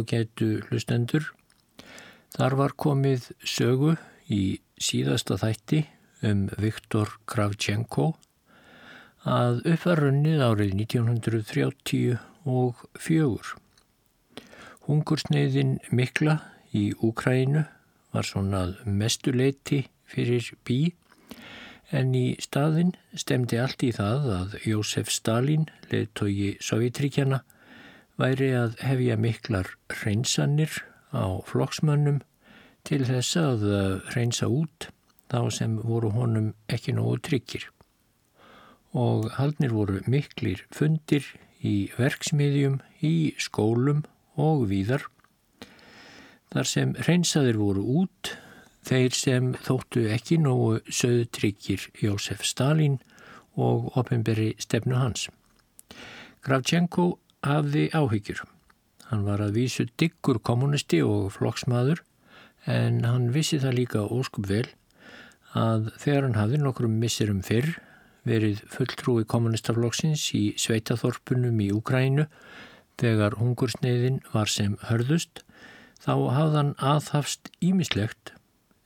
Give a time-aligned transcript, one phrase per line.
[0.00, 1.30] ágætu hlustendur.
[2.34, 3.94] Þar var komið sögu
[4.30, 5.84] í síðasta þætti
[6.26, 8.12] um Viktor Kravchenko
[9.28, 13.56] að uppvarunnið árið 1930 og fjögur.
[14.86, 16.40] Hungursneiðin mikla
[16.72, 17.66] í Úkrænu
[18.14, 20.94] var svona mestuleiti fyrir bí
[21.90, 27.42] en í staðin stemdi allt í það að Jósef Stalin, leðtogi Sovjetríkjana,
[28.20, 30.82] væri að hefja miklar hreinsanir
[31.16, 32.20] á flokksmönnum
[32.84, 33.64] til þess að
[34.10, 34.90] hreinsa út
[35.30, 37.68] þá sem voru honum ekki nógu tryggir.
[38.92, 41.24] Og haldnir voru miklir fundir
[41.62, 44.04] í verksmiðjum, í skólum
[44.40, 45.06] og víðar.
[46.50, 48.34] Þar sem hreinsaðir voru út
[48.86, 52.98] þeir sem þóttu ekki nógu söðu tryggir Jósef Stalin
[53.56, 55.28] og ofinberi stefnu hans.
[56.42, 57.12] Kravchenko
[57.46, 58.42] hafði áhyggjur.
[59.10, 62.02] Hann var að vísu diggur kommunisti og flokksmaður
[62.70, 64.66] en hann vissi það líka óskup vel
[65.56, 67.72] að þegar hann hafði nokkrum missirum fyrr
[68.28, 72.26] verið fulltrúi kommunistaflokksins í sveitaþorpunum í Úgrænu
[73.00, 75.42] þegar hungursneiðin var sem hörðust
[76.04, 78.34] þá hafðan aðhafst ímislegt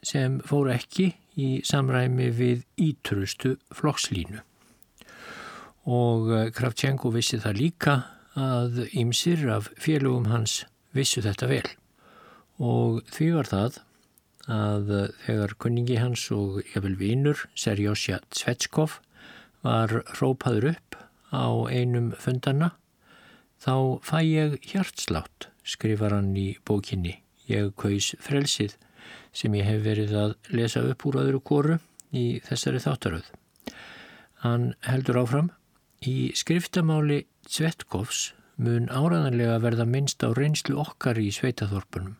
[0.07, 4.43] sem fór ekki í samræmi við ítrustu flokkslínu.
[5.91, 7.95] Og Kravchenko vissi það líka
[8.35, 10.65] að ymsir af félögum hans
[10.95, 11.67] vissu þetta vel.
[12.63, 13.81] Og því var það
[14.51, 14.93] að
[15.25, 19.01] þegar kunningi hans og jafnvel vinnur, Serjósja Tvetskov,
[19.65, 20.99] var rópaður upp
[21.33, 22.75] á einum fundana,
[23.59, 27.21] þá fæ ég hjartslátt, skrifar hann í bókinni.
[27.49, 28.77] Ég kaus frelsið
[29.35, 31.79] sem ég hef verið að lesa upp úr öðru kóru
[32.15, 33.27] í þessari þáttaröð.
[34.45, 35.51] Hann heldur áfram
[36.05, 42.17] í skriftamáli Tvetkovs mun áraðanlega verða minnst á reynslu okkar í sveitaþorpunum.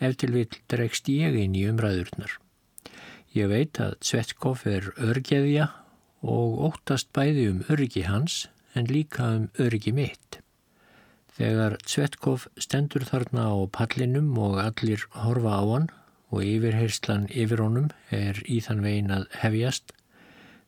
[0.00, 2.38] Ef til vil dregst ég inn í umræðurnar.
[3.36, 5.68] Ég veit að Tvetkov er örgeðja
[6.22, 10.40] og óttast bæði um örgi hans en líka um örgi mitt.
[11.38, 15.90] Þegar Tvetkov stendur þarna á pallinum og allir horfa á hann
[16.32, 19.94] og yfirherslan yfir honum er í þann vegin að hefjast,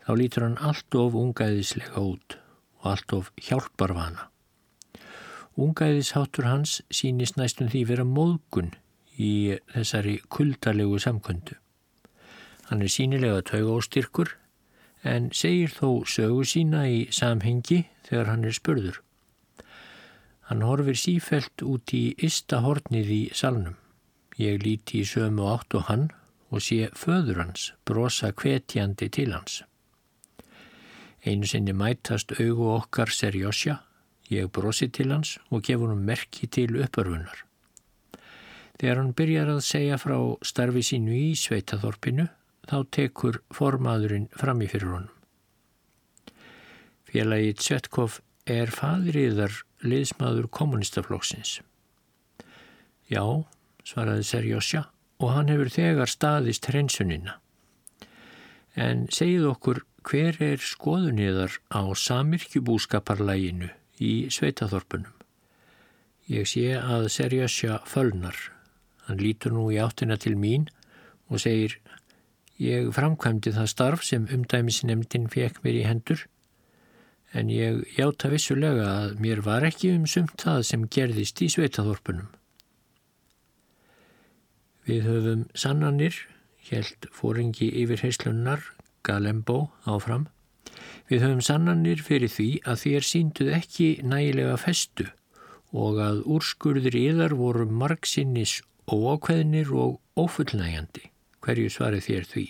[0.04, 2.39] þá lítur hann allt of ungæðislega út
[2.80, 4.28] og allt of hjálparvana.
[5.60, 8.72] Ungæðisháttur hans sínist næstum því vera móðgun
[9.20, 11.56] í þessari kuldalegu samkundu.
[12.70, 14.36] Hann er sínilega tauga og styrkur
[15.02, 19.00] en segir þó sögu sína í samhengi þegar hann er spörður.
[20.48, 23.76] Hann horfir sífelt út í ysta hornið í salnum.
[24.41, 26.08] Ég líti í sömu átt og hann
[26.50, 29.60] og sé föður hans brosa kvetjandi til hans.
[31.20, 33.76] Einu sinni mætast augu okkar serjósja,
[34.32, 37.44] ég brosi til hans og gefur hann merki til uppörfunar.
[38.80, 42.30] Þegar hann byrjar að segja frá starfi sínu í sveitaþorpinu,
[42.65, 45.16] þá tekur formaðurinn fram í fyrir honum.
[47.10, 49.53] Félagið Svetkov er fadriðar
[49.84, 51.59] liðsmaður kommunistaflokksins.
[53.10, 53.24] Já,
[53.84, 54.86] svaraði Serjósja
[55.21, 57.36] og hann hefur þegar staðist hreinsunina.
[58.78, 63.70] En segið okkur hver er skoðuniðar á samirkjubúskaparlæginu
[64.00, 65.12] í sveitaþorpunum.
[66.30, 68.36] Ég sé að Serjósja fölnar.
[69.06, 70.68] Hann lítur nú í áttina til mín
[71.28, 71.78] og segir
[72.60, 76.26] ég framkvæmdi það starf sem umdæmisnemndin fekk mér í hendur
[77.32, 82.28] en ég játa vissulega að mér var ekki um sumt það sem gerðist í sveitaþorpunum.
[84.88, 86.16] Við höfum sannanir,
[86.70, 88.64] helt fóringi yfir heislunnar,
[89.06, 90.28] Galembo áfram.
[91.10, 95.08] Við höfum sannanir fyrir því að þér sínduð ekki nægilega festu
[95.70, 98.60] og að úrskurður yðar voru margsinnis
[98.91, 101.10] óákveðnir og ófullnægjandi.
[101.41, 102.47] Hverju svarið þér því?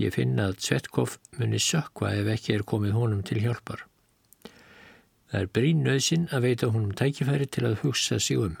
[0.00, 3.84] Ég finna að Svetkov muni sökva ef ekki er komið honum til hjálpar.
[5.30, 8.56] Það er brín nöðsin að veita honum tækifæri til að hugsa sig um.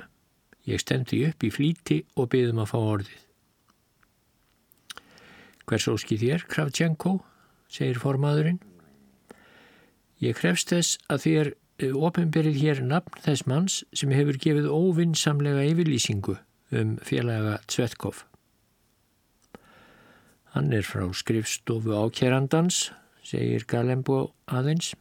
[0.68, 3.29] Ég stemdi upp í flíti og byðum að fá orðið.
[5.70, 7.20] Hvers óski þér, Kravtjenko,
[7.70, 8.58] segir formaðurinn.
[10.18, 15.62] Ég krefst þess að þér eh, ofinberið hér nafn þess manns sem hefur gefið óvinnsamlega
[15.70, 16.34] yfirlýsingu
[16.74, 18.24] um félaga Tvetkov.
[20.56, 22.88] Hann er frá skrifstofu ákjærandans,
[23.22, 24.96] segir Galembo aðeins.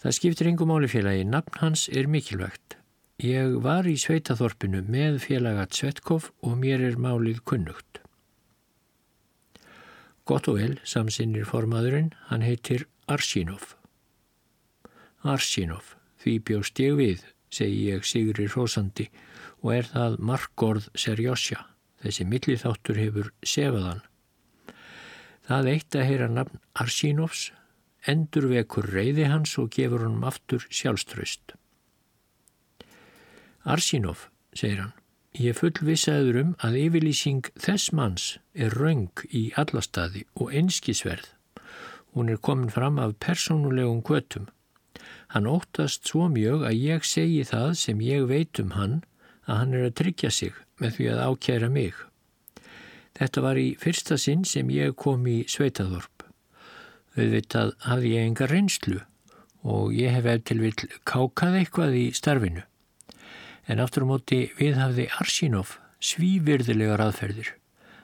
[0.00, 2.78] Það skiptir yngum álifélagi, nafn hans er mikilvægt.
[3.22, 8.01] Ég var í sveitaþorpinu með félagat Svetkov og mér er málið kunnugt.
[10.28, 13.74] Gott og vel, samsinnir formaðurinn, hann heitir Arsínov.
[15.26, 19.08] Arsínov, því bjóst ég við, segi ég Sigri Rósandi
[19.62, 21.64] og er það markgorð Serjósja.
[22.02, 24.02] Þessi milliþáttur hefur sefaðan.
[25.46, 27.50] Það eitt að heyra nafn Arsínovs
[28.06, 31.54] endur vekur reyði hans og gefur honum aftur sjálfströst.
[33.62, 34.26] Arsínov,
[34.58, 34.94] segir hann,
[35.38, 41.30] ég fullvisaður um að yfirlýsing þess manns er raung í allastadi og einskisverð.
[42.12, 44.50] Hún er komin fram af persónulegum kvötum.
[45.32, 48.98] Hann óttast svo mjög að ég segi það sem ég veit um hann
[49.46, 51.94] að hann er að tryggja sig með því að ákjæra mig.
[53.16, 56.26] Þetta var í fyrsta sinn sem ég kom í Sveitaðorp.
[57.16, 59.00] Auðvitað hafði ég enga reynslu
[59.62, 60.74] og ég hef eftir vil
[61.08, 62.64] kákað eitthvað í starfinu.
[63.70, 67.52] En aftur á móti við hafði Arsínov svívirðilegar aðferðir.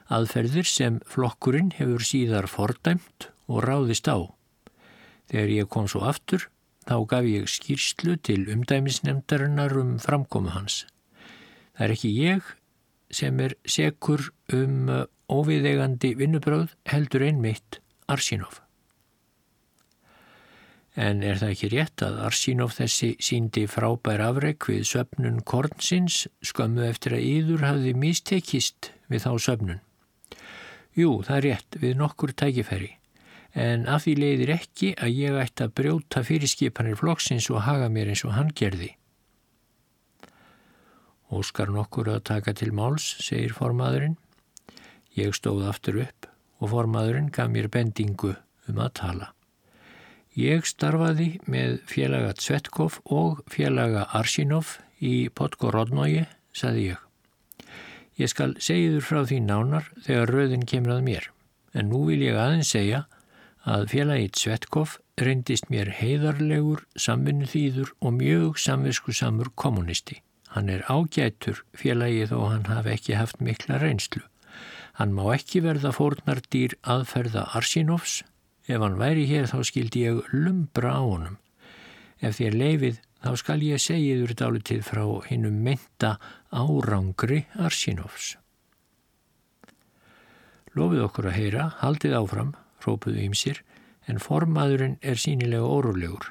[0.09, 4.17] Aðferðir sem flokkurinn hefur síðar fordæmt og ráðist á.
[5.29, 6.47] Þegar ég kom svo aftur,
[6.87, 10.85] þá gaf ég skýrslu til umdæmisnemdarinnar um framkomu hans.
[11.77, 12.55] Það er ekki ég
[13.13, 18.63] sem er sekur um uh, óviðegandi vinnubröð heldur einmitt Arsínov.
[20.97, 26.87] En er það ekki rétt að Arsínov þessi síndi frábær afreg við söpnun kornsins skömmu
[26.87, 29.83] eftir að yður hafði mistekist við þá söpnun?
[30.97, 32.95] Jú, það er rétt við nokkur tækifæri
[33.53, 38.11] en af því leiðir ekki að ég ætti að brjóta fyrirskipanir flokksins og haga mér
[38.13, 38.91] eins og hann gerði.
[41.29, 44.17] Óskar nokkur að taka til máls, segir formaðurinn.
[45.17, 48.33] Ég stóð aftur upp og formaðurinn gaf mér bendingu
[48.69, 49.33] um að tala.
[50.39, 56.21] Ég starfaði með félaga Tvetkov og félaga Arsinov í Podgorodnoji,
[56.55, 57.01] saði ég.
[58.19, 61.27] Ég skal segiður frá því nánar þegar röðin kemur að mér,
[61.75, 63.01] en nú vil ég aðeins segja
[63.67, 70.21] að félagi Tvetkov reyndist mér heiðarlegur, samvinnu þýður og mjög samvisku samur kommunisti.
[70.55, 74.23] Hann er ágætur félagið og hann hafi ekki haft mikla reynslu.
[74.95, 78.21] Hann má ekki verða fórnardýr aðferða Arsinovs.
[78.69, 81.37] Ef hann væri hér þá skildi ég lumbra á honum.
[82.21, 86.11] Ef þér leifið þá skal ég segja þurr dálitið frá hinnum mynda
[86.53, 88.35] árangri Arsinovs.
[90.77, 92.51] Lofið okkur að heyra, haldið áfram,
[92.85, 93.63] rópuðu ýmsir,
[94.05, 96.29] en formaðurinn er sínilega órulegur.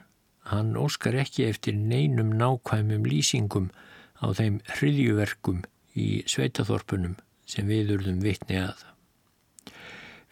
[0.49, 3.69] Hann óskar ekki eftir neinum nákvæmum lýsingum
[4.23, 5.65] á þeim hriðjuverkum
[5.99, 7.19] í sveitaþorpunum
[7.49, 8.87] sem við urðum vitni að.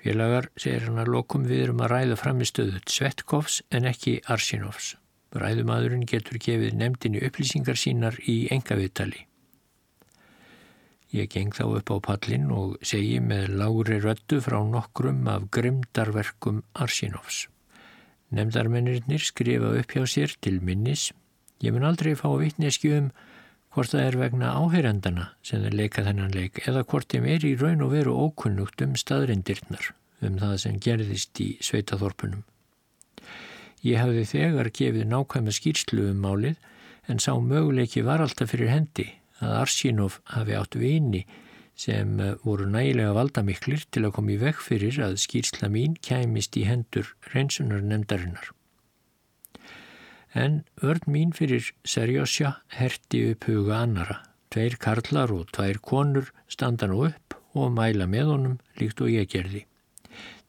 [0.07, 4.93] Félagar, segir hann að lokum við erum að ræða framistöðu Svetkovs en ekki Arsinovs.
[5.35, 9.25] Ræðumadurinn getur gefið nefndinni upplýsingar sínar í engaviðtali.
[11.11, 16.63] Ég geng þá upp á pallin og segi með lári röttu frá nokkrum af grimdarverkum
[16.79, 17.49] Arsinovs.
[18.31, 21.09] Nemndarmennirinnir skrifa upp hjá sér til minnis.
[21.67, 23.11] Ég mun aldrei fá vitneski um
[23.77, 27.51] hvort það er vegna áheyrendana sem þeir leika þennan leik eða hvort þeim er í
[27.61, 29.91] raun og veru ókunnugt um staðrindirnar
[30.25, 32.47] um það sem gerðist í sveitaþorpunum.
[33.85, 36.57] Ég hafði þegar gefið nákvæma skýrslu um málið
[37.13, 39.11] en sá möguleiki var alltaf fyrir hendi
[39.45, 41.27] að Arsínov hafi átt vini
[41.77, 42.17] sem
[42.47, 47.13] voru nægilega valdamiklir til að koma í veg fyrir að skýrsla mín kæmist í hendur
[47.35, 48.56] reynsunar nefndarinnar
[50.35, 54.21] en vörn mín fyrir Serjósja herti upp huga annara.
[54.51, 59.31] Tveir karlar og tvær konur standa nú upp og mæla með honum líkt og ég
[59.33, 59.65] gerði.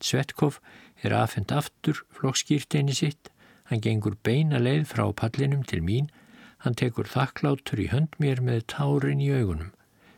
[0.00, 0.60] Svetkov
[1.02, 3.30] er afhengt aftur flokkskýrteini sitt,
[3.68, 6.08] hann gengur beina leið frá pallinum til mín,
[6.64, 9.72] hann tekur þakklátur í hönd mér með tárin í augunum,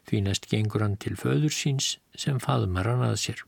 [0.09, 3.45] því næst gengur hann til föður síns sem faðmar hann að sér.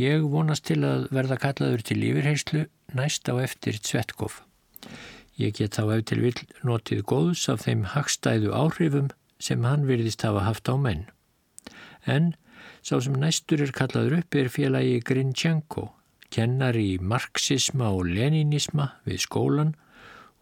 [0.00, 2.62] Ég vonast til að verða kallaður til yfirheyslu
[2.98, 4.42] næst á eftir Tvetkov.
[5.38, 9.10] Ég get þá ef til vil notið góðs af þeim hagstæðu áhrifum
[9.42, 11.06] sem hann virðist hafa haft á menn.
[12.06, 12.34] En
[12.82, 15.88] sá sem næstur er kallaður upp er félagi Grinčenko,
[16.30, 19.74] kennar í marxisma og leninisma við skólan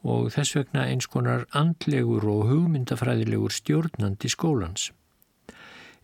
[0.03, 4.91] og þess vegna eins konar andlegur og hugmyndafræðilegur stjórnandi skólans.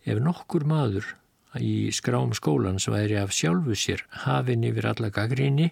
[0.05, 1.15] Ef nokkur maður
[1.57, 5.71] í skrám skólans væri af sjálfu sér hafinn yfir alla gaggrinni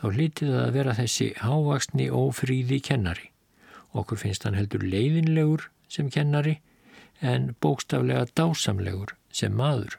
[0.00, 3.30] þá hlítið að vera þessi hávaksni ófríði kennari.
[3.92, 6.60] Okkur finnst hann heldur leiðinlegur sem kennari
[7.20, 9.98] en bókstaflega dásamlegur sem maður.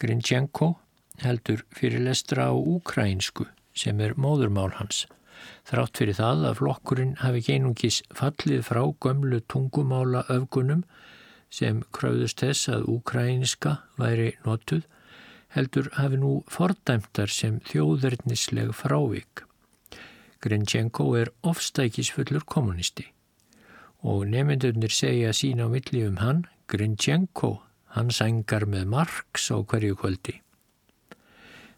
[0.00, 0.76] Grinčenko
[1.20, 5.04] heldur fyrirlestra á úkrænsku sem er móðurmál hans.
[5.68, 10.84] Þrátt fyrir það að flokkurinn hafi geinungis fallið frá gömlu tungumála öfgunum
[11.52, 14.86] sem kröðust þess að úkrænska væri notuð
[15.54, 19.44] heldur hafi nú fordæmtar sem þjóðurnisleg frávik.
[20.42, 23.06] Grinchenko er ofstækisfullur kommunisti
[24.06, 27.62] og nefndunir segja sín á milli um hann, Grinchenko,
[27.94, 30.36] hann sængar með Marx á hverju kvöldi.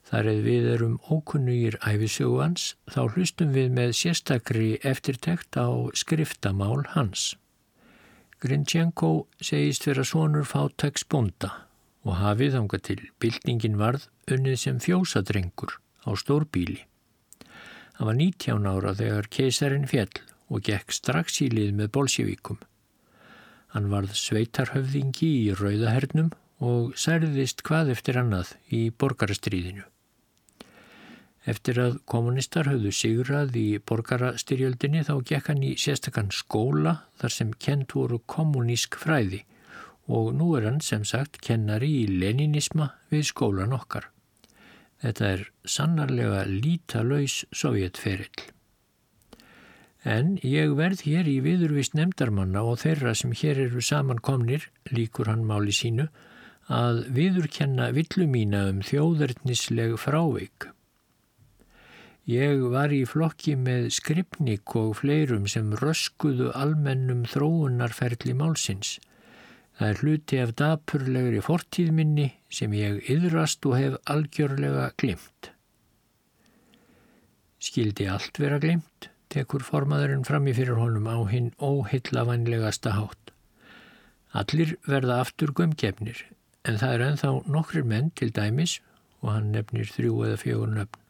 [0.08, 7.36] Þar eða við erum ókunnugir æfisöguans þá hlustum við með sérstakri eftirtekt á skriftamál hans.
[8.40, 11.67] Grinchenko segist vera sonur fátæks bonda
[12.08, 15.74] og hafið ánga til byltingin varð unnið sem fjósadrengur
[16.08, 16.80] á stórbíli.
[17.98, 22.60] Hann var 19 ára þegar keisarin fjell og gekk strax í lið með bolsjevíkum.
[23.74, 26.32] Hann varð sveitarhöfðingi í rauðahernum
[26.64, 29.84] og særðist hvað eftir annað í borgarastríðinu.
[31.48, 37.52] Eftir að kommunistar höfðu sigrað í borgarastyrjöldinni þá gekk hann í sérstakann skóla þar sem
[37.52, 39.44] kent voru kommunísk fræði
[40.08, 44.08] og nú er hann sem sagt kennari í leninisma við skólan okkar.
[45.02, 48.48] Þetta er sannarlega lítalauðs sovjetferill.
[50.08, 55.44] En ég verð hér í viðurvist nefndarmanna og þeirra sem hér eru samankomnir, líkur hann
[55.46, 56.08] máli sínu,
[56.68, 60.68] að viðurkenna villu mína um þjóðurnisleg frávik.
[62.28, 68.98] Ég var í flokki með skripnik og fleirum sem röskuðu almennum þróunarferðli málsins.
[69.78, 75.52] Það er hluti af dapurlegri fortíðminni sem ég yðrast og hef algjörlega glimt.
[77.62, 83.34] Skildi allt vera glimt, tekur formaðurinn fram í fyrir honum á hinn óhillafænlegasta hátt.
[84.34, 86.24] Allir verða aftur gömgefnir,
[86.66, 88.80] en það er enþá nokkrir menn til dæmis
[89.22, 91.04] og hann nefnir þrjú eða fjögur nöfn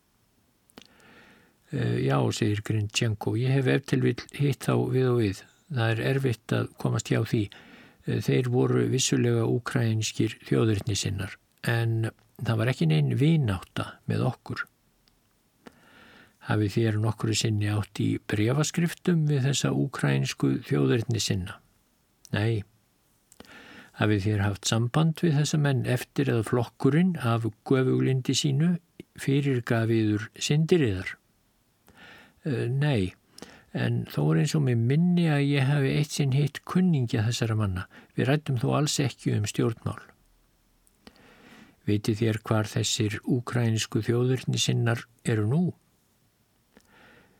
[1.68, 5.40] Uh, já, segir Grindjenko, ég hef eftir vil hitt þá við og við.
[5.68, 7.42] Það er erfitt að komast hjá því.
[8.08, 11.36] Uh, þeir voru vissulega ukrainskir þjóðurinn sinnar,
[11.68, 12.10] en
[12.40, 14.64] það var ekki neinn vináta með okkur.
[16.48, 21.58] Hafið þér nokkru sinni átt í breyfaskriftum við þessa ukrainsku þjóðurinn sinna?
[22.32, 22.64] Nei.
[23.98, 28.76] Hafið þér haft samband við þessa menn eftir að flokkurinn af guðuglindi sínu
[29.20, 31.16] fyrirgafiður syndiriðar?
[32.46, 33.12] Uh, nei,
[33.78, 37.56] en þó er eins og með minni að ég hafi eitt sinn hitt kunningja þessara
[37.58, 37.84] manna.
[38.16, 40.00] Við rættum þó alls ekki um stjórnmál.
[41.88, 45.62] Viti þér hvar þessir úkrænisku þjóðurni sinnar eru nú?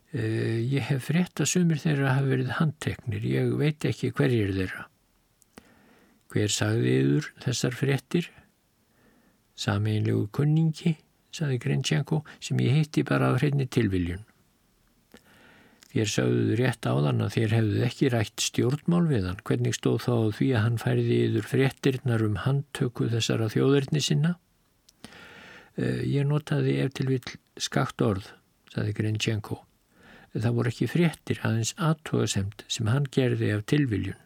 [0.09, 3.27] Uh, ég hef frétt að sumir þeirra hafi verið handteknir.
[3.29, 4.87] Ég veit ekki hverjir þeirra.
[6.33, 8.31] Hver sagði yfir þessar fréttir?
[9.59, 10.95] Sameinlegu kunningi,
[11.35, 14.28] saði Grintjenko, sem ég hitti bara á hreinni tilviljun.
[15.99, 19.39] Þér sögðuðu rétt á þann að þér hefðu ekki rætt stjórnmál við hann.
[19.49, 24.31] Hvernig stóð þá því að hann færiði yfir fréttirnar um handtöku þessara þjóðurni sinna?
[25.75, 27.19] Uh, ég notaði ef til vil
[27.59, 28.29] skakt orð,
[28.71, 29.59] saði Grinčenko.
[30.37, 34.23] Það voru ekki fréttir, aðeins aðtóðasemt sem hann gerði af tilviljun.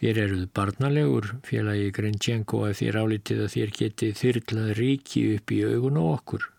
[0.00, 5.62] Þér eruð barnalegur, félagi Grinčenko, ef þér álitið að þér getið þyrlað ríki upp í
[5.68, 6.50] augun og okkur.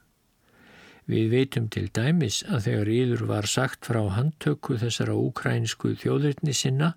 [1.05, 6.95] Við veitum til dæmis að þegar yður var sagt frá handtöku þessara úkrænsku þjóðurni sinna,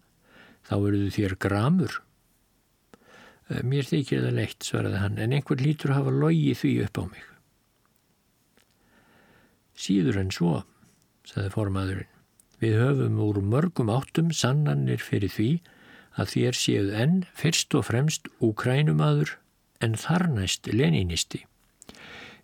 [0.65, 1.99] þá eruðu þér gramur.
[3.65, 7.27] Mér þykir það leitt, svaraði hann, en einhver lítur hafa logið því upp á mig.
[9.79, 10.55] Síður en svo,
[11.29, 12.15] saði formaðurinn,
[12.61, 15.51] við höfum úr mörgum áttum sannanir fyrir því
[16.19, 19.37] að þér séuð enn fyrst og fremst úkrænumadur
[19.85, 21.45] en þarnæst leninisti.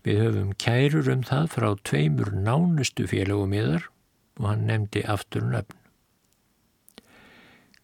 [0.05, 3.87] Við höfum kærur um það frá tveimur nánustu félagum yðar
[4.37, 5.79] og hann nefndi aftur nöfn.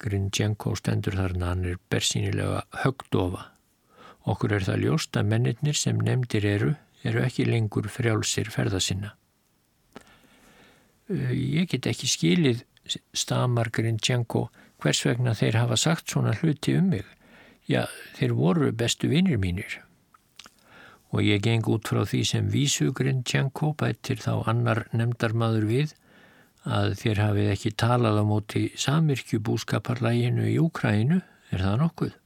[0.01, 3.47] Grinjenko stendur þarna, hann er bersýnilega högdofa.
[4.29, 6.71] Okkur er það ljóst að mennirnir sem nefndir eru,
[7.05, 9.15] eru ekki lengur frjálsir ferða sinna.
[11.09, 12.65] Ég get ekki skilið,
[13.17, 14.49] stamar Grinjenko,
[14.81, 17.09] hvers vegna þeir hafa sagt svona hluti um mig.
[17.69, 17.87] Já,
[18.17, 19.81] þeir voru bestu vinnir mínir
[21.11, 25.95] og ég geng út frá því sem vísugrind Tjanko bættir þá annar nefndarmadur við
[26.65, 32.17] að þér hafið ekki talað á móti samirkjubúskaparlæginu í Úkrænu, er það nokkuð?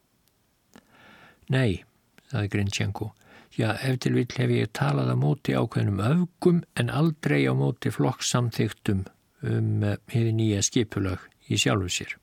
[1.55, 1.85] Nei,
[2.31, 3.13] það er grind Tjanko.
[3.55, 7.93] Já, ef til vill hef ég talað á móti ákveðnum öfgum en aldrei á móti
[7.95, 9.05] flokksamþygtum
[9.47, 12.17] um hefði eh, nýja skipulag í sjálfu sér.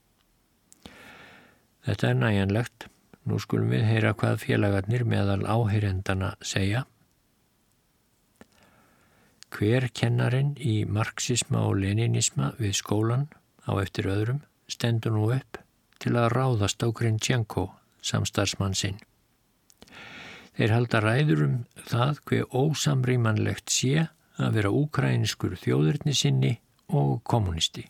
[1.88, 2.91] Þetta er næjanlegt.
[3.30, 6.86] Nú skulum við heyra hvað félagarnir meðal áheyrendana segja.
[9.52, 13.28] Hver kennarin í marxisma og leninisma við skólan
[13.68, 15.60] á eftir öðrum stendur nú upp
[16.02, 17.68] til að ráðast á Grintjenko,
[18.02, 18.98] samstarfsmann sinn.
[20.58, 21.56] Þeir halda ræður um
[21.88, 24.08] það hver ósamrýmanlegt sé
[24.42, 26.56] að vera úkrænskur þjóðurni sinni
[26.90, 27.86] og kommunisti.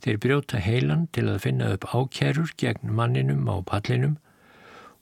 [0.00, 4.16] Þeir brjóta heilan til að finna upp ákjærur gegn manninum á pallinum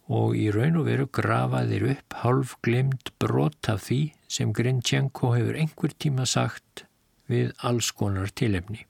[0.09, 5.35] og í raun og veru grafa þeir upp halv glimt brot af því sem Grinčenko
[5.37, 6.85] hefur einhver tíma sagt
[7.29, 8.87] við alls konar tilefni.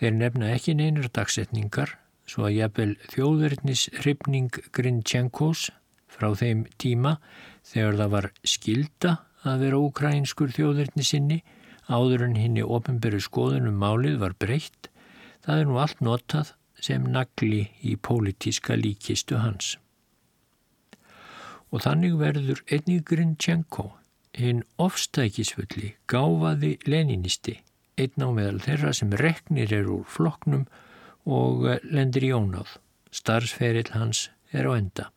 [0.00, 1.96] Þeir nefna ekki neinar dagsetningar
[2.26, 5.68] svo að jafnvel þjóðverðnis hrifning Grinčenkos
[6.08, 7.16] frá þeim tíma
[7.66, 9.12] þegar það var skilda
[9.46, 11.38] að vera ukrainskur þjóðverðni sinni
[11.88, 14.88] áður en henni ofinberu skoðunum málið var breytt,
[15.46, 16.52] það er nú allt notað
[16.82, 19.76] sem nagli í pólitíska líkistu hans.
[21.72, 23.90] Og þannig verður einnig Grinčenko,
[24.36, 27.56] hinn ofstækisfulli, gáfaði leninisti,
[27.96, 30.66] einn á meðal þeirra sem reknir er úr floknum
[31.26, 32.76] og lendir í ónáð.
[33.10, 35.10] Starfsferill hans er á enda.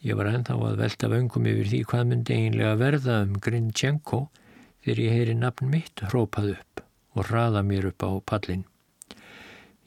[0.00, 4.20] Ég var ennþá að velta vöngum yfir því hvað myndi eiginlega verða um Grinčenko
[4.84, 6.84] þegar ég heyri nafn mitt hrópað upp
[7.16, 8.62] og hraða mér upp á pallin.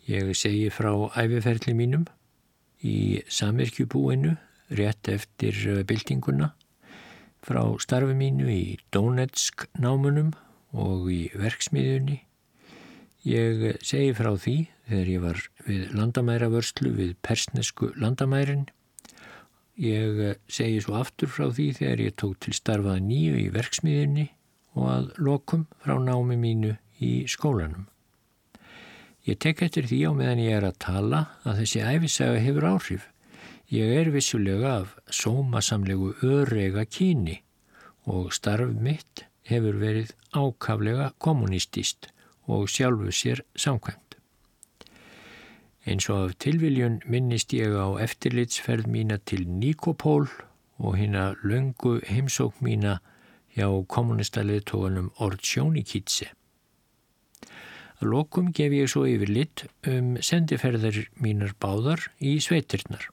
[0.05, 2.03] Ég segi frá æfiferli mínum
[2.83, 4.35] í samirkjubúinu
[4.77, 6.51] rétt eftir eh, byltinguna,
[7.43, 10.33] frá starfi mínu í Donetsk námunum
[10.73, 12.19] og í verksmiðunni.
[13.23, 14.55] Ég segi frá því
[14.89, 18.67] þegar ég var við landamæravörslu við persnesku landamærin.
[19.73, 24.27] Ég segi svo aftur frá því þegar ég tók til starfað nýju í verksmiðunni
[24.77, 27.87] og að lokum frá námi mínu í skólanum.
[29.25, 33.07] Ég tek eftir því á meðan ég er að tala að þessi æfisaga hefur áhrif.
[33.71, 37.39] Ég er vissulega af sómasamlegu örega kíni
[38.05, 42.11] og starf mitt hefur verið ákaflega kommunistist
[42.45, 44.02] og sjálfu sér samkvæmt.
[45.83, 50.29] Eins og af tilviljun minnist ég á eftirlitsferð mína til Nikopól
[50.79, 53.01] og hérna löngu heimsók mína
[53.55, 56.29] hjá kommunistaliðtóganum Ortsjónikitse.
[57.99, 63.09] Að lokum gef ég svo yfir lit um sendiferðar mínar báðar í sveitirnar.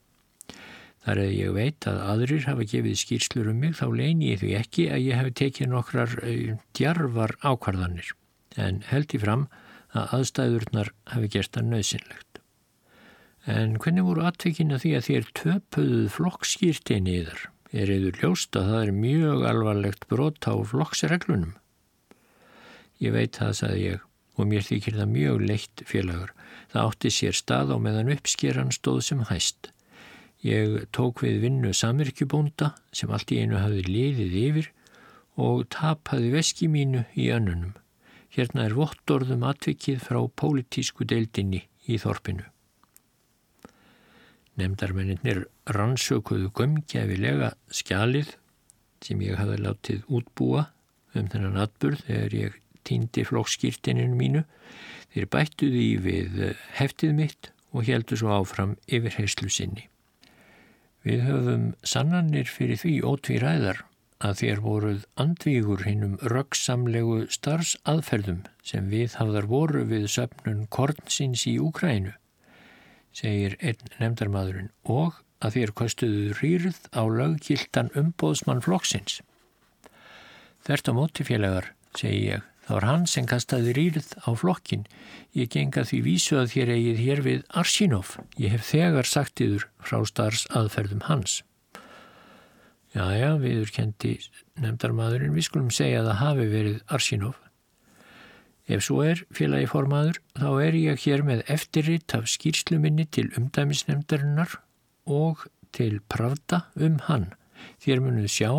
[1.03, 4.55] Þar eða ég veit að aðrir hafa gefið skýrslur um mig þá leini ég því
[4.59, 8.15] ekki að ég hef tekið nokkrar eh, djarvar ákvarðanir
[8.55, 9.47] en held í fram
[9.91, 12.30] að aðstæðurnar hafi gert það nöðsynlegt.
[13.49, 17.47] En hvernig voru atveikina því að þér töpuðuð flokkskýrteini yðar?
[17.71, 21.55] Er eður ljóst að það er mjög alvarlegt brot á flokksreglunum?
[23.01, 24.03] Ég veit það, sagði ég,
[24.37, 26.35] og mér þykir það mjög leitt félagur.
[26.69, 29.71] Það átti sér stað á meðan uppskeran stóð sem hæst.
[30.45, 34.71] Ég tók við vinnu samirkjubónda sem allt í einu hafi liðið yfir
[35.41, 37.73] og tapaði veski mínu í önnunum.
[38.31, 42.50] Hérna er vottorðum atvikið frá pólitísku deildinni í þorpinu.
[44.61, 48.35] Nemndarmennir rannsökuðu gömgefilega skjalið
[49.01, 50.67] sem ég hafi látið útbúa
[51.17, 54.43] um þennan atburð þegar ég týndi flokkskýrtininu mínu,
[55.13, 59.87] þeir bættu því við eh, heftið mitt og heldu svo áfram yfir heyslu sinni.
[61.05, 63.81] Við höfum sannanir fyrir því ótvíræðar
[64.21, 71.55] að þér voruð andvígur hinnum röggsamlegu starfsaðferðum sem við hafðar voru við söpnun kornsins í
[71.61, 72.13] Úkrænu,
[73.15, 79.19] segir einn nefndarmadurinn, og að þér kostuðu rýrð á löggildan umbóðsmann flokksins.
[80.61, 84.85] Þert á mótifélagar, segi ég, Það var hann sem kastaði rýrð á flokkin.
[85.35, 88.13] Ég genga því vísu að þér eigið hér við Arsínov.
[88.39, 91.41] Ég hef þegar sagt yður frá starfs aðferðum hans.
[92.95, 94.13] Já, já, viður kendi
[94.55, 95.35] nefndarmadurinn.
[95.35, 97.35] Við skulum segja að það hafi verið Arsínov.
[98.69, 104.59] Ef svo er, félagi formaður, þá er ég hér með eftirrit af skýrsluminni til umdæmisnefndarinnar
[105.09, 107.31] og til pravda um hann.
[107.81, 108.51] Þér munuð sjá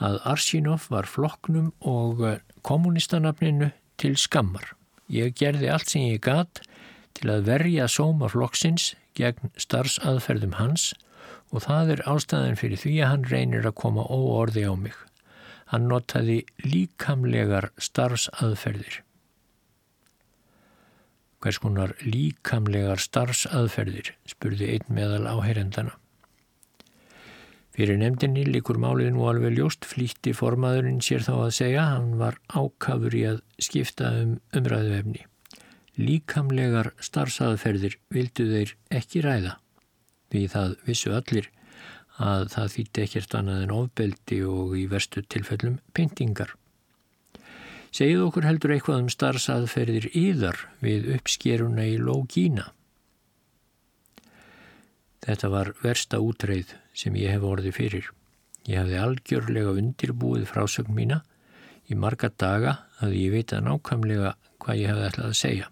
[0.00, 2.22] að Arsínov var flokknum og
[2.66, 4.72] kommunistanafninu til skammar.
[5.10, 6.62] Ég gerði allt sem ég gatt
[7.18, 10.92] til að verja sóma flokksins gegn starfsaðferðum hans
[11.50, 14.96] og það er ástæðan fyrir því að hann reynir að koma óorði á mig.
[15.70, 19.02] Hann notaði líkamlegar starfsaðferðir.
[21.40, 25.94] Hvers konar líkamlegar starfsaðferðir, spurði einn meðal áheyrendana.
[27.72, 32.36] Fyrir nefndinni líkur málið nú alveg ljóst flýtti formaðurinn sér þá að segja hann var
[32.50, 35.24] ákafur í að skipta um umræðuefni.
[36.00, 39.56] Líkamlegar starfsaðferðir vildu þeir ekki ræða
[40.30, 41.50] því það vissu allir
[42.20, 46.52] að það þýtti ekkert annað en ofbeldi og í verstu tilfellum pyntingar.
[47.90, 52.68] Segið okkur heldur eitthvað um starfsaðferðir yðar við uppskeruna í Lógína.
[55.26, 58.06] Þetta var versta útreið sem ég hef orðið fyrir.
[58.70, 61.20] Ég hafði algjörlega undirbúið frásögn mína
[61.90, 65.70] í marga daga að ég veit að nákvæmlega hvað ég hafði ætlað að segja.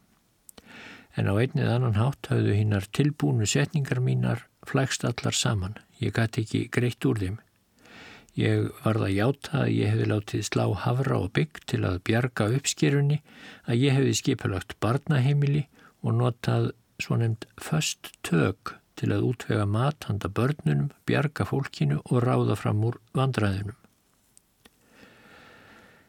[1.18, 5.78] En á einnið annan hátt hafðu hinnar tilbúinu setningar mínar flækst allar saman.
[6.02, 7.38] Ég gæti ekki greitt úr þeim.
[8.36, 12.50] Ég varða að játa að ég hefði látið slá havra og bygg til að bjarga
[12.58, 13.22] uppskerunni,
[13.66, 15.64] að ég hefði skipulagt barnaheimili
[16.04, 16.70] og notað
[17.02, 22.82] svo nefnd föst tök til að útvega mat handa börnunum, bjarga fólkinu og ráða fram
[22.86, 23.76] úr vandræðunum.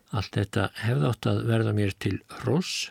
[0.10, 2.90] Allt þetta hefði átt að verða mér til ross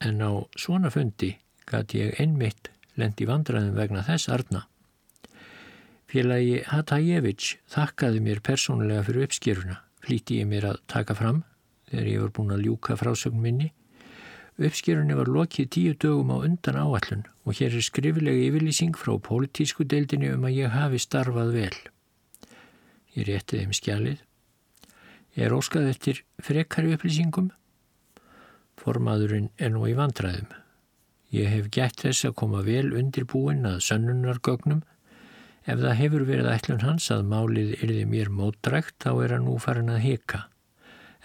[0.00, 1.34] en á svona fundi
[1.68, 4.64] gæti ég einmitt lendi vandræðum vegna þess arna.
[6.06, 11.42] Félagi Hatajevich þakkaði mér persónulega fyrir uppskýruna, flíti ég mér að taka fram
[11.90, 13.72] þegar ég var búin að ljúka frásögn minni
[14.56, 19.84] Uppskýrunni var lokið tíu dögum á undan áallun og hér er skrifilega yfirlýsing frá pólitísku
[19.84, 21.76] deildinni um að ég hafi starfað vel.
[23.12, 24.22] Ég rétti þeim skjalið.
[25.36, 27.50] Ég er óskað eftir frekari upplýsingum.
[28.80, 30.48] Formaðurinn er nú í vandræðum.
[31.36, 34.80] Ég hef gætt þess að koma vel undir búin að sönnunargögnum.
[35.66, 39.56] Ef það hefur verið ætlun hans að málið yrði mér mótdrækt þá er hann nú
[39.58, 40.44] farin að heka.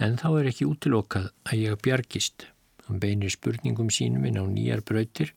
[0.02, 2.48] En þá er ekki útilokað að ég bjargist.
[2.88, 5.36] Hann beinir spurningum sínum inn á nýjar brautir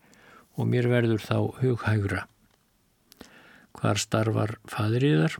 [0.56, 2.22] og mér verður þá hughægra.
[3.76, 5.36] Hvar starfar fadriðar?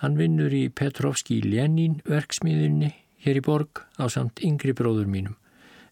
[0.00, 5.36] Hann vinnur í Petrovski Lenin verksmiðinni hér í borg á samt yngri bróður mínum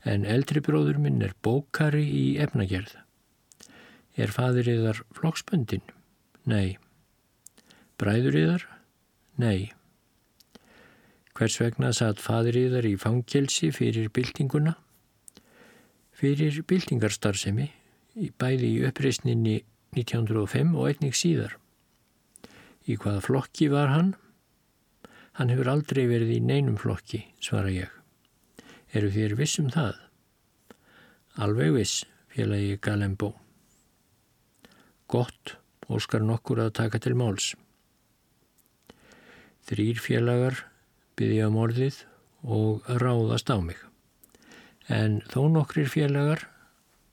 [0.09, 2.97] en eldri bróður minn er bókari í efnagerð.
[4.17, 5.85] Er fadriðar flokksböndin?
[6.49, 6.79] Nei.
[8.01, 8.65] Bræðuriðar?
[9.39, 9.71] Nei.
[11.39, 14.79] Hvers vegna satt fadriðar í fangelsi fyrir byltinguna?
[16.19, 17.69] fyrir byltingarstarfsemi
[18.43, 19.61] bæði í uppreysninni
[19.95, 21.55] 1905 og einnig síðar.
[22.89, 24.15] Í hvaða flokki var hann?
[25.39, 27.93] Hann hefur aldrei verið í neinum flokki, svara ég.
[28.91, 29.95] Eru þér vissum það?
[31.39, 32.03] Alveg viss,
[32.35, 33.31] félagi Galembó.
[35.07, 35.55] Gott,
[35.89, 37.53] óskar nokkur að taka til máls.
[39.69, 40.65] Þrýr félagar
[41.19, 42.03] byggja um orðið
[42.47, 43.89] og ráðast á mig
[44.89, 46.47] en þó nokkrir félagar,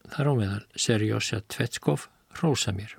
[0.08, 2.08] þar á meðal Serjósja Tvetskov,
[2.40, 2.96] rósa mér.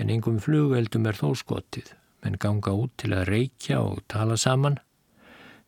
[0.00, 1.92] En yngum flugveldum er þó skotið,
[2.24, 4.80] menn ganga út til að reykja og tala saman.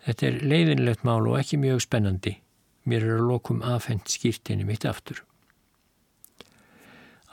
[0.07, 2.37] Þetta er leiðinlegt mál og ekki mjög spennandi.
[2.87, 5.22] Mér er að lokum afhengt skýrtinni mitt aftur.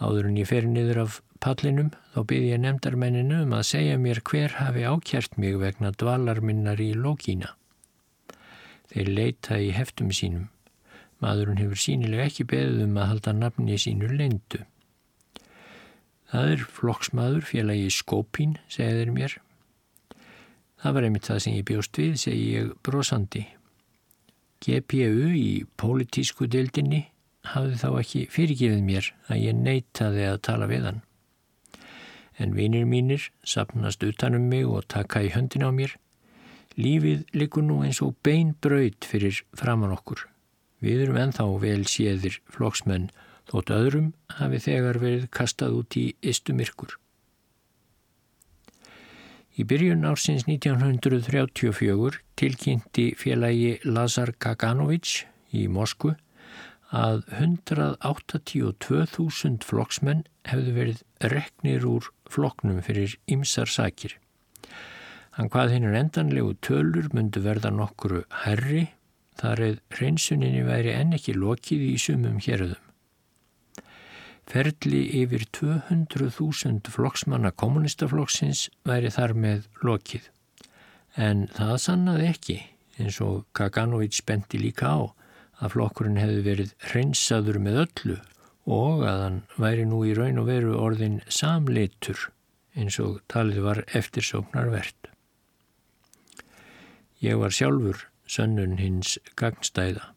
[0.02, 4.24] Áður en ég fer niður af pallinum þá byrði ég nefndarmenninu um að segja mér
[4.30, 7.54] hver hafi ákjært mig vegna dvalarminnar í Lókína.
[8.94, 10.50] Þeir leita í heftum sínum
[11.24, 14.64] Maðurinn hefur sínilega ekki beðið um að halda nafni sínu lendu.
[16.34, 19.38] Það er flokksmaður félagi Skópín, segir mér.
[20.82, 23.46] Það var einmitt það sem ég bjóst við, segi ég brosandi.
[24.64, 27.06] GPU í pólitísku deildinni
[27.54, 31.02] hafði þá ekki fyrirgefið mér að ég neytaði að tala við hann.
[32.40, 35.98] En vinir mínir sapnast utanum mig og taka í höndin á mér.
[36.78, 40.26] Lífið likur nú eins og bein braut fyrir framann okkur.
[40.82, 43.12] Við erum enþá vel séðir flokksmenn
[43.52, 46.98] þótt öðrum hafi þegar verið kastað út í istumirkur.
[49.54, 56.16] Í byrjun ársins 1934 tilkynnti félagi Lazar Kaganovic í Moskvu
[56.94, 61.02] að 182.000 flokksmenn hefðu verið
[61.34, 64.20] reknir úr flokknum fyrir ymsar sakir.
[65.34, 68.94] Hann hvað hinn er endanlegu tölur myndu verða nokkuru herri
[69.42, 72.84] þar eð hreinsuninni væri enn ekki lokið í sumum héröðum.
[74.44, 80.30] Ferli yfir 200.000 flokksmanna kommunistaflokksins væri þar með lokið.
[81.18, 82.58] En það sannaði ekki,
[83.00, 85.10] eins og Kaganovic benti líka á,
[85.64, 88.20] að flokkurinn hefði verið hreinsaður með öllu
[88.64, 92.30] og að hann væri nú í raun og veru orðin samleitur
[92.76, 95.10] eins og talið var eftirsóknarvert.
[97.24, 100.10] Ég var sjálfur sönnun hins gagnstæða.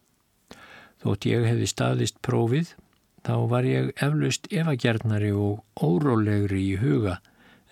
[1.02, 2.72] Þótt ég hefði staðist prófið,
[3.26, 7.20] þá var ég eflaust evagjarnari og órólegri í huga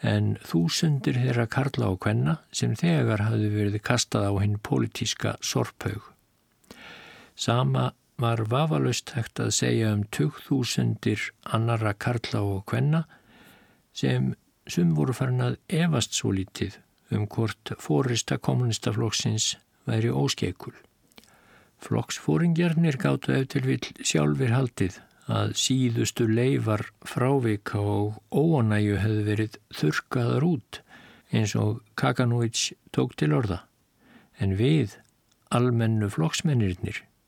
[0.04, 6.13] en þúsundir þeirra karla og kvenna sem þegar hafði verið kastað á hinn politíska sorphaug.
[7.36, 13.04] Sama var vafalust hægt að segja um 2000 annara karla og kvenna
[13.94, 14.34] sem
[14.70, 16.78] sum voru farin að evast svo lítið
[17.14, 19.54] um hvort fórista kommunistaflokksins
[19.86, 20.74] væri óskeikul.
[21.84, 30.46] Flokksfóringjarnir gáttu eftir vill sjálfur haldið að síðustu leifar frávika og óanæju hefði verið þurkaðar
[30.48, 30.80] út
[31.34, 33.64] eins og Kakanovits tók til orða.
[34.38, 34.96] En við,
[35.50, 37.02] almennu flokksmennirnir,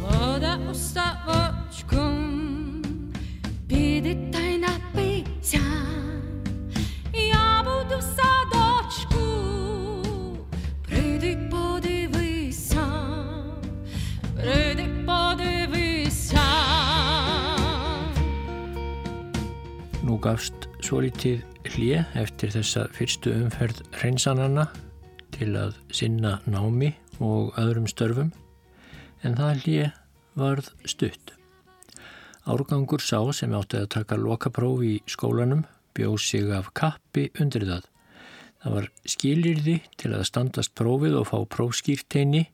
[0.00, 2.14] Вода уставочком
[3.68, 5.60] пидит тайна пися.
[7.12, 9.24] Я буду в садочку,
[10.88, 12.86] прийди подивися,
[14.36, 16.40] прийди подивися.
[20.04, 24.66] Nú gafst svolítið hlið eftir þessa fyrstu umferð reynsanana
[25.34, 28.32] til að sinna námi og öðrum störfum
[29.22, 29.90] en það hlið
[30.40, 31.34] varð stutt.
[32.48, 37.84] Árgangur sá sem átti að taka lokapróf í skólanum bjóð sig af kappi undir það.
[38.60, 42.46] Það var skilirði til að standast prófið og fá prófskýrteini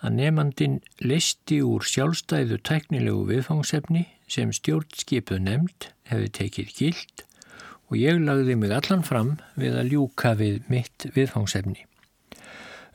[0.00, 7.24] að nefnandin listi úr sjálfstæðu tæknilegu viðfangsefni sem stjórnskipuð nefnd hefði tekið gild
[7.90, 11.84] og ég lagði mig allan fram við að ljúka við mitt viðfangsefni.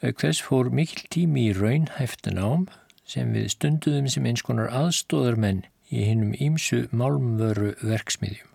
[0.02, 2.66] Hvers fór mikil tími í raun hæftin ám
[3.08, 8.50] sem við stunduðum sem eins konar aðstóðarmenn í hinnum ímsu málmvöru verksmiðjum.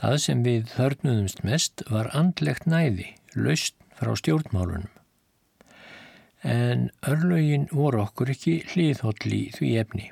[0.00, 4.88] Það sem við þörnuðumst mest var andlegt næði, laust frá stjórnmálunum.
[6.40, 10.06] En örlögin voru okkur ekki hliðhóll í því efni,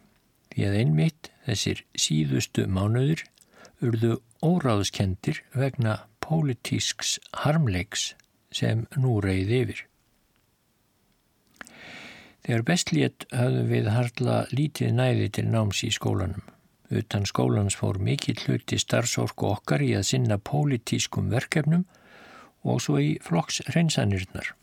[0.52, 3.22] því að einmitt Þessir síðustu mánuður
[3.80, 8.12] urðu óráðskendir vegna pólitísks harmleiks
[8.54, 9.80] sem nú reyði yfir.
[12.46, 16.44] Þegar bestlétt höfðum við harla lítið næði til náms í skólanum.
[16.88, 21.84] Utan skólans fór mikill hluti starfsorku okkar í að sinna pólitískum verkefnum
[22.64, 24.54] og svo í flokks reynsanirnar.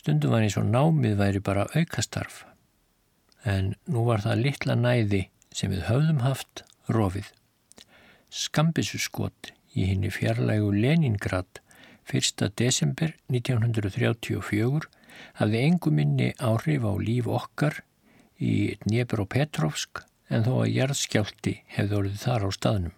[0.00, 2.46] Stundum var eins og námið væri bara aukastarf.
[3.44, 7.28] En nú var það litla næði sem við höfðum haft rofið.
[8.28, 11.62] Skambissuskot í henni fjarlægu Leningrad
[12.12, 12.42] 1.
[12.60, 14.88] desember 1934
[15.38, 17.78] hafði enguminni áhrif á líf okkar
[18.36, 22.96] í Dnepropetrovsk en þó að jarðskjálti hefði orðið þar á staðnum.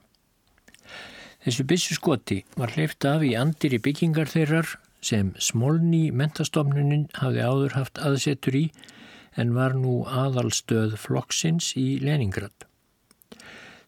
[1.47, 7.79] Þessu byssuskoti var hleyft af í andir í byggingar þeirrar sem Smolny mentastofnunin hafði áður
[7.79, 8.65] haft aðsetur í
[9.39, 12.67] en var nú aðalstöð flokksins í Leningrad.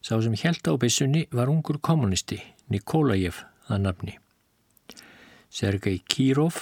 [0.03, 3.37] Sá sem held á bissunni var ungur kommunisti, Nikolajev
[3.71, 4.17] að nafni.
[5.47, 6.57] Sergei Kirov,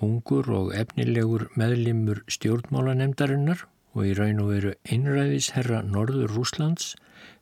[0.00, 6.94] ungur og efnilegur meðlimur stjórnmálanemdarinnar og í raun og veru einræðisherra Norður Rúslands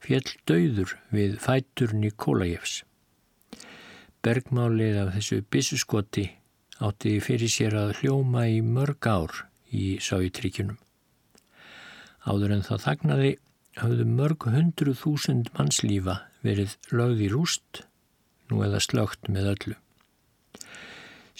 [0.02, 2.80] fjell döður við fætur Nikolajevs.
[4.26, 6.26] Bergmálið af þessu bissuskoti
[6.82, 10.80] átti fyrir sér að hljóma í mörg ár í Sáitríkjunum.
[12.26, 13.30] Áður en það þagnaði
[13.78, 17.84] hafðu mörg hundru þúsund mannslífa verið lögð í rúst,
[18.50, 19.76] nú eða slögt með öllu.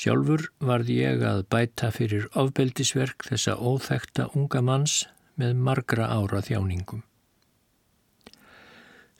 [0.01, 5.03] Sjálfur varði ég að bæta fyrir ofbeldisverk þessa óþekta unga manns
[5.41, 7.03] með margra ára þjáningum.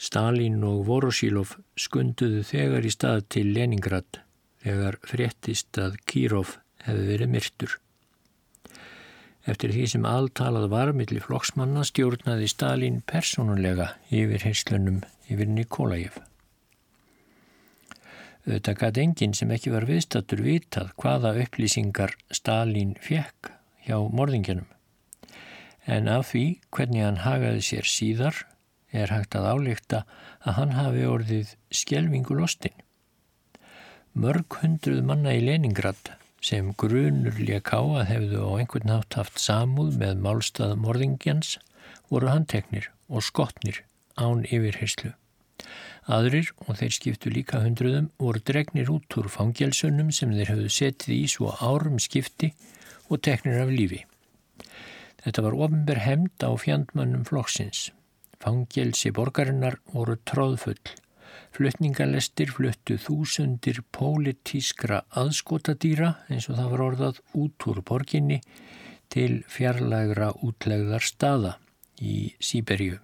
[0.01, 4.23] Stalin og Vorosílov skunduðu þegar í stað til Leningrad
[4.65, 7.77] þegar fréttist að Kírov hefði verið myrtur.
[9.49, 15.01] Eftir því sem alltalað var millir flokksmanna stjórnaði Stalin personulega yfir hinslunum
[15.33, 16.19] yfir Nikolajev.
[18.45, 23.53] Þetta gæti enginn sem ekki var viðstattur vitað hvaða upplýsingar Stalin fekk
[23.87, 24.69] hjá morðingjanum.
[25.89, 28.45] En af því hvernig hann hagaði sér síðar
[28.93, 30.05] er hægt að álíkta
[30.45, 32.77] að hann hafi orðið skjelvingu lostin.
[34.13, 39.41] Mörg hundruð manna í Leningrad sem grunur lék á að hefðu á einhvern nátt haft
[39.41, 41.59] samúð með málstað morðingjans
[42.09, 43.83] voru handteknir og skotnir
[44.17, 45.13] án yfirherslu.
[46.11, 51.15] Aðrir, og þeir skiptu líka hundruðum, voru dregnir út úr fangelsunum sem þeir hefðu setið
[51.15, 52.55] í svo árum skipti
[53.11, 54.01] og teknir af lífi.
[55.21, 57.91] Þetta var ofnber hemd á fjandmannum flokksins.
[58.41, 60.81] Fangelsi borgarinnar voru tróðfull
[61.51, 68.39] Flutningalestir fluttu þúsundir pólitískra aðskotadýra eins og það var orðað út úr borginni
[69.11, 71.57] til fjarlægra útlegðar staða
[72.01, 73.01] í Sýberju.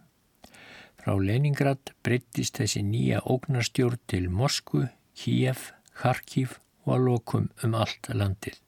[1.01, 4.87] Frá Leningrad breyttist þessi nýja ógnarstjórn til Moskvu,
[5.19, 8.63] Kíef, Kharkiv og að lokum um allt landið.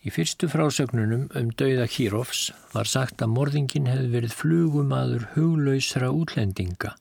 [0.00, 6.94] Í fyrstu frásögnunum um dauða Kírófs var sagt að morðingin hefði verið flugumadur huglausra útlendinga,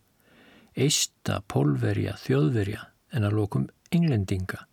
[0.86, 4.66] eista, pólverja, þjóðverja en að lokum englendinga.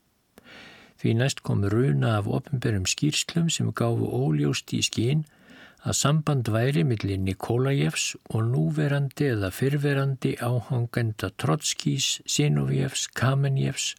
[0.96, 5.26] Því næst kom runa af ofinberum skýrslum sem gáfu óljóst í skín
[5.86, 13.92] að samband væri millir Nikolajevs og núverandi eða fyrverandi áhangenda Trotskís, Sinovjevs, Kamenjevs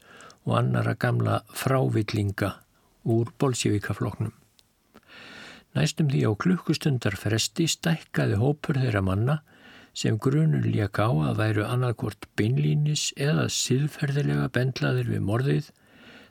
[0.48, 2.58] og annara gamla frávillinga
[3.08, 4.34] úr bolsjevíkafloknum.
[5.78, 9.38] Næstum því á klukkustundar fresti stækkaði hópur þeirra manna
[9.98, 15.72] sem grunur lék á að væru annarkvort beinlínis eða siðferðilega bendlaðir við morðið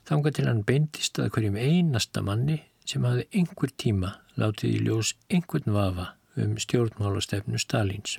[0.07, 5.17] þanga til hann beintist að hverjum einasta manni sem hafði einhver tíma látið í ljós
[5.33, 8.19] einhvern vafa um stjórnmálastefnu Stalins.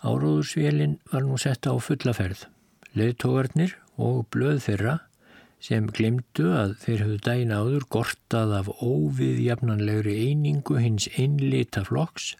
[0.00, 2.46] Áróðursvélinn var nú sett á fullaferð.
[2.96, 4.96] Leðtógarnir og blöð þeirra
[5.60, 12.32] sem glimtu að þeir höfðu dæin áður gortað af óviðjafnanlegri einingu hins einlita flokks,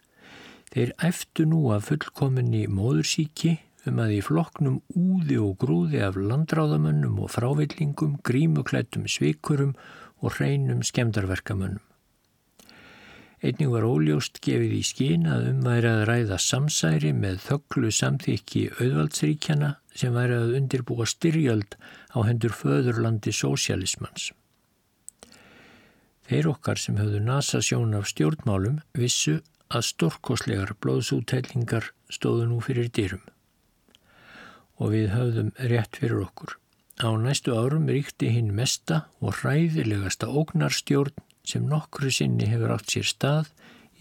[0.71, 3.57] þeir eftu nú að fullkominni móðursíki
[3.89, 9.73] um að í flokknum úði og grúði af landráðamönnum og frávillingum, grímuklættum svikurum
[10.21, 11.81] og hreinum skemdarverkamönnum.
[13.41, 19.71] Einning var óljóst gefið í skín að umværi að ræða samsæri með þögglu samþykki auðvaldsríkjana
[19.97, 21.73] sem væri að undirbúa styrjöld
[22.13, 24.29] á hendur föðurlandi sósialismans.
[26.29, 29.39] Þeir okkar sem höfðu nasa sjón af stjórnmálum vissu
[29.71, 33.23] að stórkoslegar blóðsútællingar stóðu nú fyrir dyrum.
[34.81, 36.57] Og við höfðum rétt fyrir okkur.
[37.01, 41.15] Á næstu árum ríkti hinn mesta og hræðilegasta ógnarstjórn
[41.47, 43.51] sem nokkru sinni hefur átt sér stað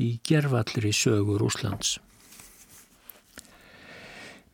[0.01, 1.99] í gerfallri sögur Úslands.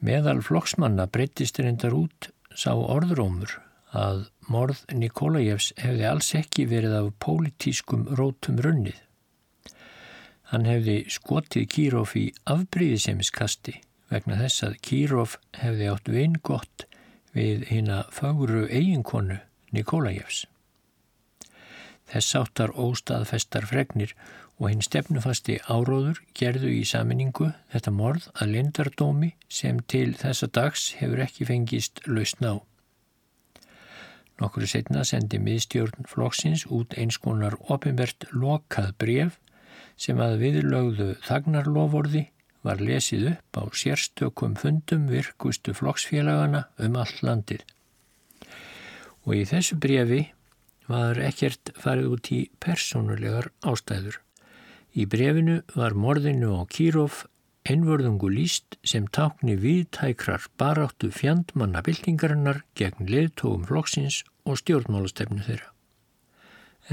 [0.05, 3.57] Meðal flokksmanna breyttist reyndar út sá orðrómur
[3.97, 9.06] að morð Nikolajevs hefði alls ekki verið af pólitískum rótum runnið.
[10.53, 13.81] Hann hefði skotið Kírov í afbríðisemiskasti
[14.13, 16.87] vegna þess að Kírov hefði átt vingott
[17.35, 19.41] við hina fagru eiginkonu
[19.75, 20.45] Nikolajevs.
[22.07, 24.13] Þess áttar óstaðfestar fregnir
[24.57, 30.93] og hinn stefnufasti áróður gerðu í saminningu þetta morð að lindardómi sem til þessa dags
[31.01, 32.55] hefur ekki fengist lausn á.
[34.41, 39.41] Nokkru setna sendi miðstjórn flokksins út einskonar ofinvert lokað bref
[39.97, 42.27] sem að viðlögðu þagnarloforði
[42.67, 47.63] var lesið upp á sérstökum fundum virkustu flokksfélagana um all landið.
[49.27, 50.23] Og í þessu brefi
[50.91, 54.21] var ekkert farið út í persónulegar ástæður.
[54.97, 57.25] Í brefinu var morðinu á Kírov
[57.67, 65.73] einvörðungu líst sem tákni viðtækrar baráttu fjandmanna byltingarinnar gegn leðtóum flokksins og stjórnmálastefnu þeirra.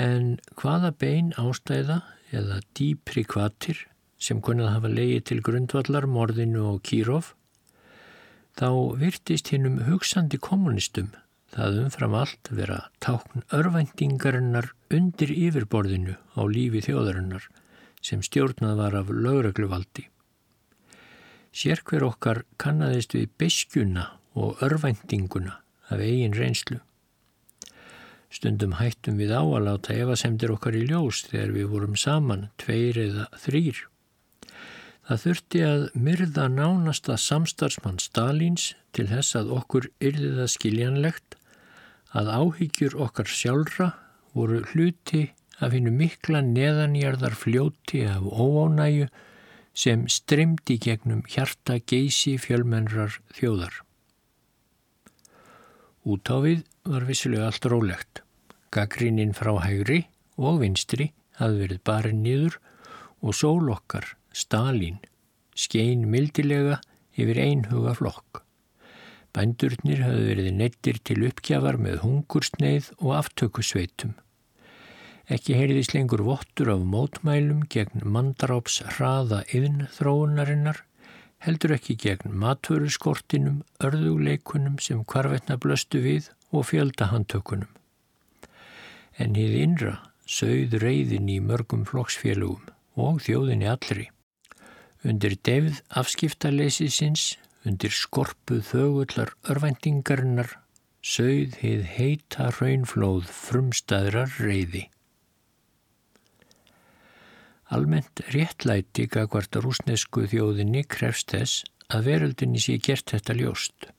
[0.01, 2.01] En hvaða bein ástæða
[2.33, 3.85] eða dýpri kvatir
[4.17, 7.33] sem kunnað hafa leiði til grundvallar morðinu og Kírov,
[8.57, 8.69] þá
[9.01, 11.11] virtist hinnum hugsandi kommunistum
[11.53, 17.45] það umfram allt vera tákn örvæntingarinnar undir yfirborðinu á lífi þjóðarinnar
[18.03, 20.07] sem stjórnað var af lögregluvaldi.
[21.53, 25.59] Sérkver okkar kannadist við beskjuna og örvæntinguna
[25.93, 26.79] af eigin reynslu.
[28.33, 32.97] Stundum hættum við á að láta evasemdir okkar í ljós þegar við vorum saman, tveir
[33.03, 33.83] eða þrýr.
[35.03, 41.37] Það þurfti að myrða nánasta samstarfsmann Stalins til þess að okkur yrði það skiljanlegt
[42.17, 43.89] að áhyggjur okkar sjálfra
[44.33, 45.27] voru hluti
[45.59, 49.11] af hennu mikla neðanjarðar fljóti af óánæju
[49.77, 53.81] sem strymdi gegnum hjarta geysi fjölmennrar þjóðar.
[56.03, 58.22] Útáfið var vissilega allt rólegt.
[58.73, 59.99] Gaggríninn frá hægri
[60.41, 62.55] og vinstri hafði verið barinn nýður
[63.21, 64.97] og sól okkar Stalin
[65.53, 66.79] skein mildilega
[67.13, 68.41] yfir einhuga flokk.
[69.33, 74.15] Bændurnir hafði verið neittir til uppgjafar með hungursneið og aftökusveitum.
[75.33, 80.81] Ekki heyrðis lengur vottur af mótmælum gegn mandráps hraða yðn þróunarinnar,
[81.45, 87.69] heldur ekki gegn matvöruskortinum, örðugleikunum sem hvarvetna blöstu við og fjöldahandtökunum.
[89.21, 89.95] En hið innra
[90.29, 94.07] sögð reyðin í mörgum flokksfélugum og þjóðinni allri.
[95.03, 97.33] Undir devð afskiptaleysisins,
[97.67, 100.55] undir skorpuð þögullar örvæntingarinnar,
[101.03, 104.87] sögð hið heita raunflóð frumstæðrar reyði.
[107.73, 113.89] Almennt réttlæti gagvart rúsnesku þjóðinni krefst þess að veröldinni sé gert þetta ljóst.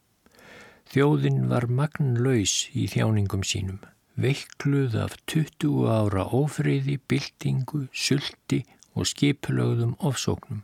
[0.93, 3.81] Þjóðin var magnlaus í þjáningum sínum,
[4.21, 8.63] veikluð af 20 ára ofriði, byltingu, sulti
[8.95, 10.63] og skipulögðum ofsóknum.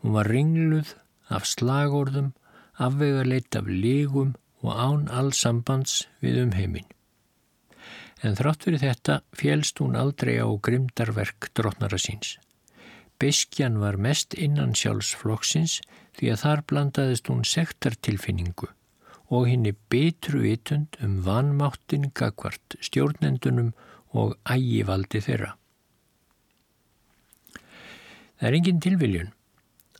[0.00, 0.94] Hún var ringluð
[1.28, 2.32] af slagorðum,
[2.78, 4.34] afvegarleitt af lígum
[4.64, 6.88] og án allsambands við umheiminn.
[8.24, 12.38] En þrátt fyrir þetta félst hún aldrei á grimdarverk drotnara síns.
[13.18, 15.78] Beskjan var mest innan sjálfsflokksins
[16.18, 18.72] því að þar blandaðist hún sektartilfinningu
[19.28, 23.72] og henni betru vitund um vanmáttin gagvart stjórnendunum
[24.16, 25.54] og ægivaldi þeirra.
[28.38, 29.32] Það er engin tilviljun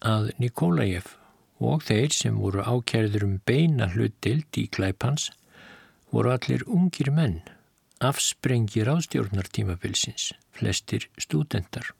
[0.06, 1.16] að Nikolajef
[1.58, 5.28] og þeir sem voru ákjærður um beina hlutild í glæpans
[6.14, 7.40] voru allir ungir menn,
[8.00, 11.90] afsprengir ástjórnartímabilsins, flestir stúdendar.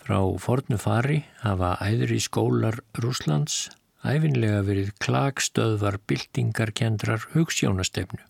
[0.00, 3.68] Frá fornu fari hafa æður í skólar Rúslands
[4.04, 8.22] æfinlega verið klagstöðvar byltingarkendrar hugssjónastefnu.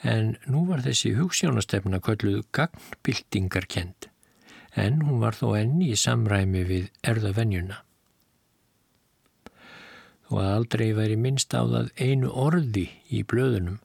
[0.00, 4.08] En nú var þessi hugssjónastefna kölluð gagnbyltingarkend,
[4.74, 7.82] en hún var þó enni í samræmi við erðavenjuna
[10.30, 13.80] og að aldrei væri minnst á það einu orði í blöðunum,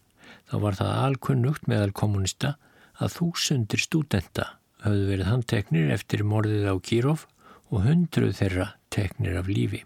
[0.46, 2.54] þá var það alkunnugt meðal kommunista
[3.02, 4.52] að þúsundir stúdenta
[4.86, 7.26] hafðu verið handteknir eftir morðið á Kírov
[7.74, 9.82] og hundruð þeirra teknir af lífi.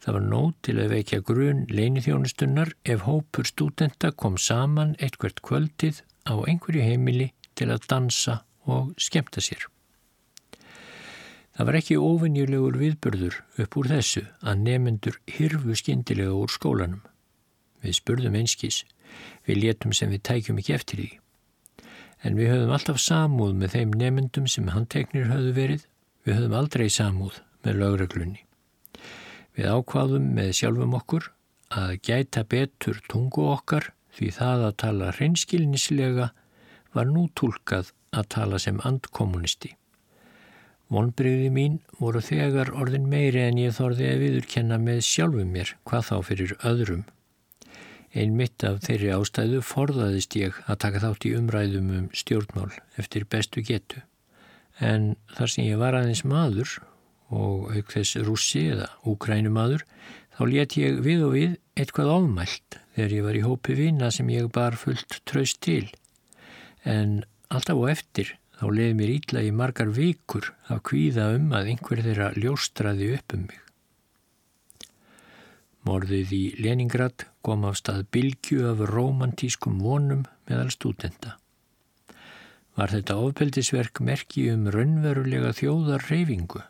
[0.00, 6.00] Það var nót til að vekja grun leinithjónustunnar ef hópur stúdenta kom saman eitthvert kvöldið
[6.24, 7.28] á einhverju heimili
[7.58, 9.66] til að dansa og skemta sér.
[11.60, 17.02] Það var ekki ofinjulegur viðbörður upp úr þessu að nefendur hirfu skindilega úr skólanum.
[17.84, 18.84] Við spurðum einskís,
[19.44, 21.10] við létum sem við tækjum ekki eftir því.
[22.24, 25.84] En við höfum alltaf samúð með þeim nefendum sem handteknir höfðu verið,
[26.24, 28.44] við höfum aldrei samúð með lögreglunni.
[29.60, 31.24] Við ákvaðum með sjálfum okkur
[31.76, 36.28] að gæta betur tungu okkar því það að tala hreinskilnislega
[36.96, 39.74] var nú tólkað að tala sem andkommunisti.
[40.88, 46.08] Vonbreyði mín voru þegar orðin meiri en ég þorði að viðurkenna með sjálfum mér, hvað
[46.08, 47.04] þá fyrir öðrum.
[48.16, 53.28] Einn mitt af þeirri ástæðu forðaðist ég að taka þátt í umræðum um stjórnmál eftir
[53.28, 54.00] bestu getu.
[54.80, 56.80] En þar sem ég var aðeins maður
[57.30, 59.86] og auk þess rússi eða úkrænumadur,
[60.36, 64.30] þá let ég við og við eitthvað ofmælt þegar ég var í hópi vina sem
[64.34, 65.86] ég bar fullt tröst til.
[66.84, 71.70] En alltaf og eftir Þá leiði mér ítla í margar vikur að kvíða um að
[71.72, 73.60] einhver þeirra ljóstraði upp um mig.
[75.88, 81.38] Morðið í Leningrad kom af stað bylgju af romantískum vonum meðal stúdenda.
[82.76, 86.60] Var þetta ofbeldisverk merki um raunverulega þjóðar reyfingu?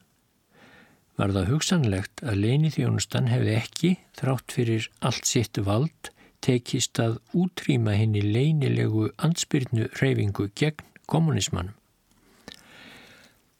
[1.21, 6.09] Var það hugsanlegt að leinithjónustan hefði ekki, þrátt fyrir allt sitt vald,
[6.41, 11.75] tekist að útrýma henni leinilegu ansbyrnu reyfingu gegn kommunismannum?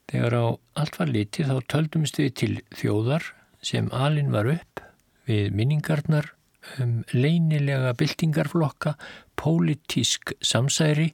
[0.09, 0.47] Þegar á
[0.81, 3.29] allt var litið þá töldumst við til þjóðar
[3.61, 4.81] sem alin var upp
[5.29, 6.33] við minningarnar
[6.81, 8.95] um leinilega byltingarflokka,
[9.37, 11.11] pólitísk samsæri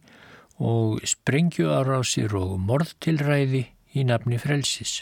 [0.63, 3.67] og sprengjuárásir og morðtilræði
[3.99, 5.01] í nafni frelsis.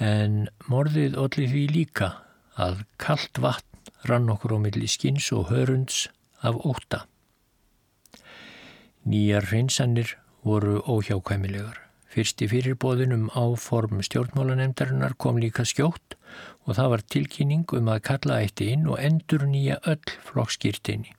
[0.00, 2.06] En morðið allir því líka
[2.56, 6.06] að kallt vatn rann okkur á milli skins og hörunds
[6.40, 7.04] af óta.
[9.04, 11.76] Nýjar hreinsanir voru óhjákvæmilegar.
[12.10, 16.16] Fyrst í fyrirbóðunum áform stjórnmálanemdarinnar kom líka skjótt
[16.64, 21.12] og það var tilkynning um að kalla eitt inn og endur nýja öll flokkskýrtinni.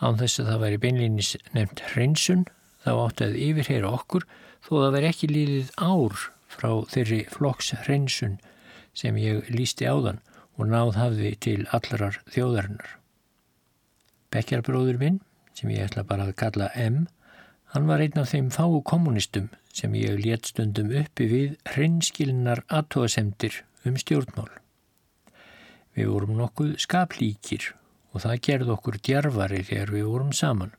[0.00, 2.46] Án þess að það væri beinleinis nefnt hreinsun
[2.86, 4.26] þá átti að yfirheyra okkur
[4.62, 8.38] þó það væri ekki líðið ár frá þeirri flokks hreinsun
[8.94, 10.20] sem ég lísti áðan
[10.58, 12.98] og náð hafði til allarar þjóðarinnar.
[14.32, 15.18] Bekkjarbróður minn,
[15.56, 17.06] sem ég ætla bara að kalla M,
[17.72, 23.62] Hann var einn af þeim fáu kommunistum sem ég létt stundum uppi við hreinskilnar aðtóasemdir
[23.88, 24.50] um stjórnmál.
[25.96, 27.70] Við vorum nokkuð skaplíkir
[28.12, 30.74] og það gerði okkur djarfari þegar við vorum saman.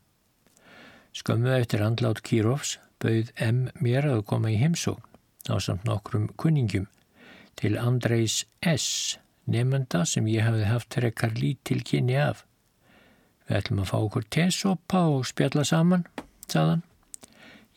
[1.18, 3.66] Skömmu eftir andlát Kírovs bauð M.
[3.82, 5.13] mér að koma í heimsókn
[5.50, 6.88] á samt nokkrum kunningum
[7.60, 9.18] til Andreis S.
[9.46, 12.46] nefnda sem ég hafði haft rekkar lítil kynni af.
[13.48, 16.06] Við ætlum að fá okkur tesopa og spjalla saman
[16.48, 16.84] saðan.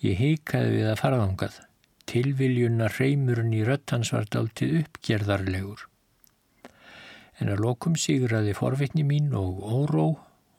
[0.04, 1.58] Ég heikaði við að faraðangað.
[2.06, 5.86] Tilviljuna reymurinn í röttans var daltið uppgerðarlegur.
[7.40, 10.06] En að lokum sigraði forvitni mín og óró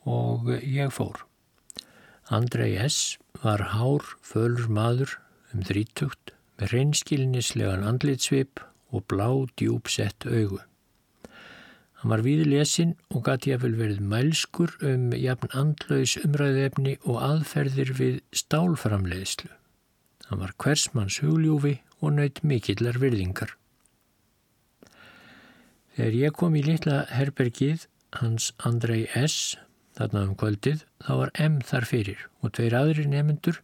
[0.07, 1.23] og ég fór.
[2.27, 3.17] Andrei S.
[3.39, 5.15] var hár, fölur maður
[5.53, 9.29] um þrítugt, með reynskilnislegan andlitsvip og blá
[9.59, 10.59] djúpsett augu.
[11.97, 17.21] Hann var við lesin og gæti að vel verið mælskur um jafn andlaus umræðefni og
[17.25, 19.49] aðferðir við stálframleiðslu.
[20.29, 23.55] Hann var hversmanns hugljúfi og naut mikillar virðingar.
[25.97, 27.87] Þegar ég kom í litla herbergið
[28.19, 29.57] hans Andrei S.
[29.97, 33.63] þarna um kvöldið þá var M þar fyrir og tveir aðri nefnendur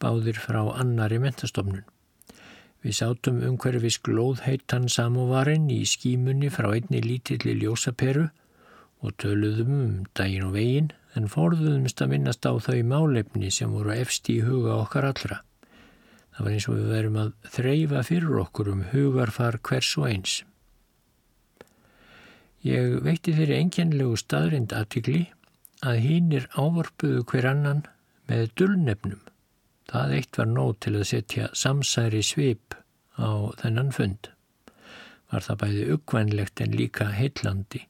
[0.00, 1.84] báðir frá annari mentastofnun.
[2.84, 8.28] Við sátum umhverfis glóðheitan samóvarinn í skímunni frá einni lítilli ljósaperu
[9.04, 13.94] og töluðum um daginn og veginn en forðuðumst að minnast á þau málefni sem voru
[13.96, 15.40] efst í huga okkar allra.
[16.36, 20.34] Það var eins og við verum að þreyfa fyrir okkur um hugarfar hvers og eins.
[22.66, 25.22] Ég veitti þeirri enginlegu staðrind aðtikli
[25.86, 27.82] að hínir ávarpuðu hver annan
[28.28, 29.22] með dullnefnum
[29.90, 32.74] Það eitt var nóg til að setja samsæri svip
[33.18, 34.30] á þennan fund.
[35.30, 37.84] Var það bæði uggvænlegt en líka heillandi.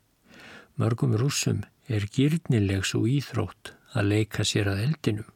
[0.76, 5.30] Mörgum rúsum er gyrnileg svo íþrótt að leika sér að eldinum.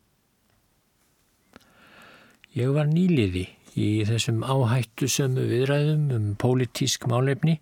[2.57, 3.47] Ég var nýliði
[3.79, 7.61] í þessum áhættu sömu viðræðum um pólitísk málefni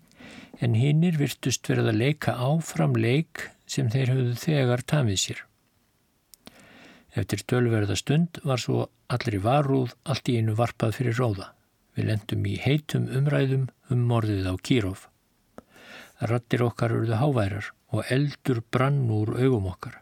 [0.59, 5.43] en hinnir virtust verið að leika áfram leik sem þeir höfðu þegar tamið sér.
[7.17, 11.53] Eftir tölverða stund var svo allir í varúð allt í einu varpað fyrir róða.
[11.97, 15.07] Við lendum í heitum umræðum um morðið á Kírov.
[16.29, 20.01] Rattir okkar urðu háværar og eldur brann úr augum okkar.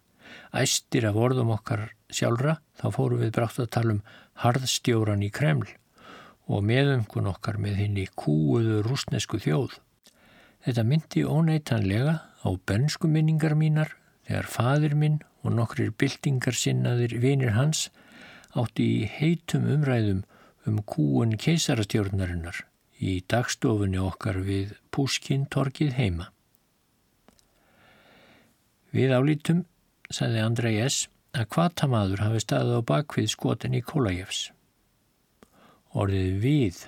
[0.52, 4.06] Æstir af orðum okkar sjálfra þá fóru við brátt að tala um
[4.44, 5.70] harðstjóran í Kreml
[6.48, 9.78] og meðumkun okkar með henni kúuðu rúsnesku þjóð.
[10.64, 13.96] Þetta myndi óneitanlega á bensku minningar mínar
[14.28, 17.88] þegar fadir minn og nokkrir byltingar sinnaðir vinir hans
[18.58, 20.24] átti í heitum umræðum
[20.68, 22.66] um kúun keisarastjórnarinnar
[23.00, 26.32] í dagstofunni okkar við Púskintorkið heima.
[28.92, 29.66] Við álítum,
[30.10, 31.06] sagði Andrei S.,
[31.38, 34.48] að kvatamadur hafi staðið á bakvið skotin í Kólajefs.
[35.94, 36.80] Orðið við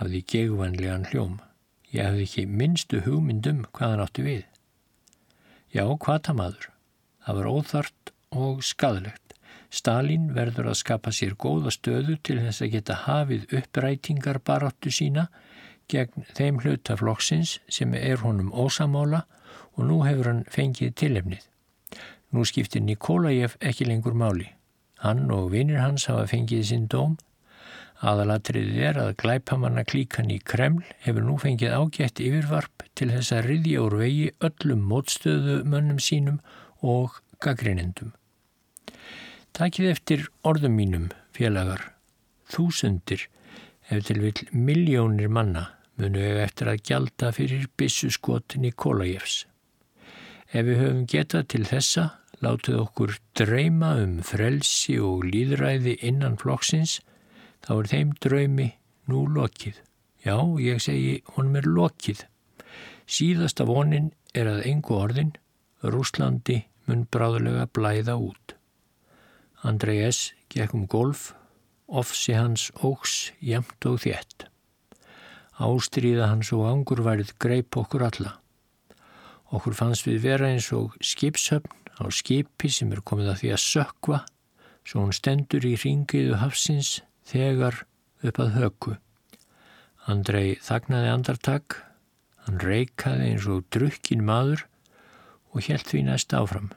[0.00, 1.38] hafði gegvanlegan hljóm.
[1.94, 4.42] Ég hafði ekki minnstu hugmyndum hvað hann átti við.
[5.70, 6.70] Já, kvatamadur.
[7.26, 9.34] Það var óþart og skadalegt.
[9.70, 15.28] Stalin verður að skapa sér góða stöðu til þess að geta hafið upprætingar baráttu sína
[15.90, 19.24] gegn þeim hlutaflokksins sem er honum ósamála
[19.76, 21.44] og nú hefur hann fengið tilefnið.
[22.30, 24.46] Nú skiptir Nikolajev ekki lengur máli.
[25.02, 27.16] Hann og vinnir hans hafa fengið sinn dóm.
[28.00, 33.48] Aðalatriðið er að glæpamanna klíkan í Kreml hefur nú fengið ágætt yfirvarp til þess að
[33.50, 36.38] riðja úr vegi öllum mótstöðu mönnum sínum
[36.82, 38.14] og gaggrinendum.
[39.56, 41.92] Takið eftir orðum mínum, félagar,
[42.50, 43.26] þúsundir,
[43.90, 45.70] ef til vil miljónir manna
[46.00, 49.44] munu ef eftir að gjalda fyrir bissuskot Nikolajevs.
[50.50, 52.06] Ef við höfum getað til þessa,
[52.40, 56.98] látuð okkur dreyma um frelsi og líðræði innan flokksins,
[57.64, 58.68] þá er þeim draumi
[59.10, 59.76] nú lokið.
[60.24, 62.24] Já, ég segi, honum er lokið.
[63.10, 65.34] Síðasta vonin er að engu orðin,
[65.80, 68.54] Rúslandi mun bráðulega blæða út.
[69.64, 70.32] Andrei S.
[70.52, 71.32] gekk um golf,
[71.88, 74.46] ofsi hans ógs jæmt og þétt.
[75.60, 78.36] Ástríða hans og angurværið greip okkur alla.
[79.52, 83.64] Okkur fannst við vera eins og skipshöfn á skipi sem er komið að því að
[83.64, 84.18] sökva,
[84.84, 87.84] svo hún stendur í ringiðu hafsins þegar
[88.24, 88.96] upp að höku.
[90.08, 91.76] Andrei þagnaði andartak,
[92.46, 94.64] hann reikaði eins og drukkin maður
[95.54, 96.70] og helt því næst áfram.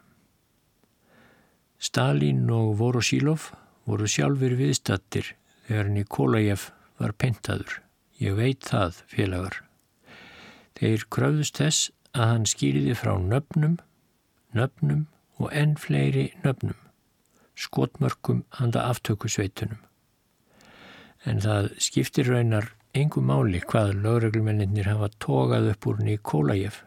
[1.84, 3.51] Stalin og Vorosílov
[3.86, 5.34] voru sjálfur viðstattir
[5.67, 6.69] þegar Nikolajev
[7.01, 7.82] var pentaður.
[8.21, 9.57] Ég veit það, félagar.
[10.80, 13.80] Þeir kröfðust þess að hann skýriði frá nöfnum,
[14.55, 15.07] nöfnum
[15.41, 16.78] og enn fleiri nöfnum,
[17.55, 19.82] skotmörkum handa aftökusveitunum.
[21.28, 26.82] En það skiptir raunar engum máli hvað lögreglumennir hafa tókað upp úr Nikolajev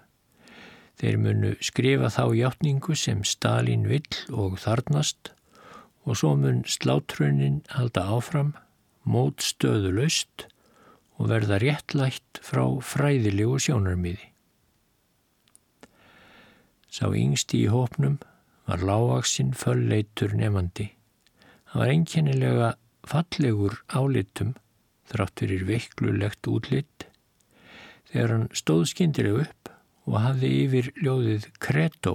[0.97, 5.33] Þeir munu skrifa þá hjáttningu sem Stalin vill og þarnast
[6.07, 8.55] og svo mun sláttrunnin halda áfram,
[9.05, 10.47] mót stöðu laust
[11.19, 14.31] og verða réttlætt frá fræðilegu sjónarmiði.
[16.89, 18.17] Sá yngsti í hópnum
[18.67, 20.89] var lágaksinn fölleitur nefandi.
[21.69, 22.71] Hann var einkennilega
[23.07, 24.55] fallegur álitum
[25.11, 27.11] þrátt fyrir veiklulegt útlitt.
[28.09, 29.76] Þegar hann stóð skindileg upp
[30.07, 32.15] og hafði yfir ljóðið Kreto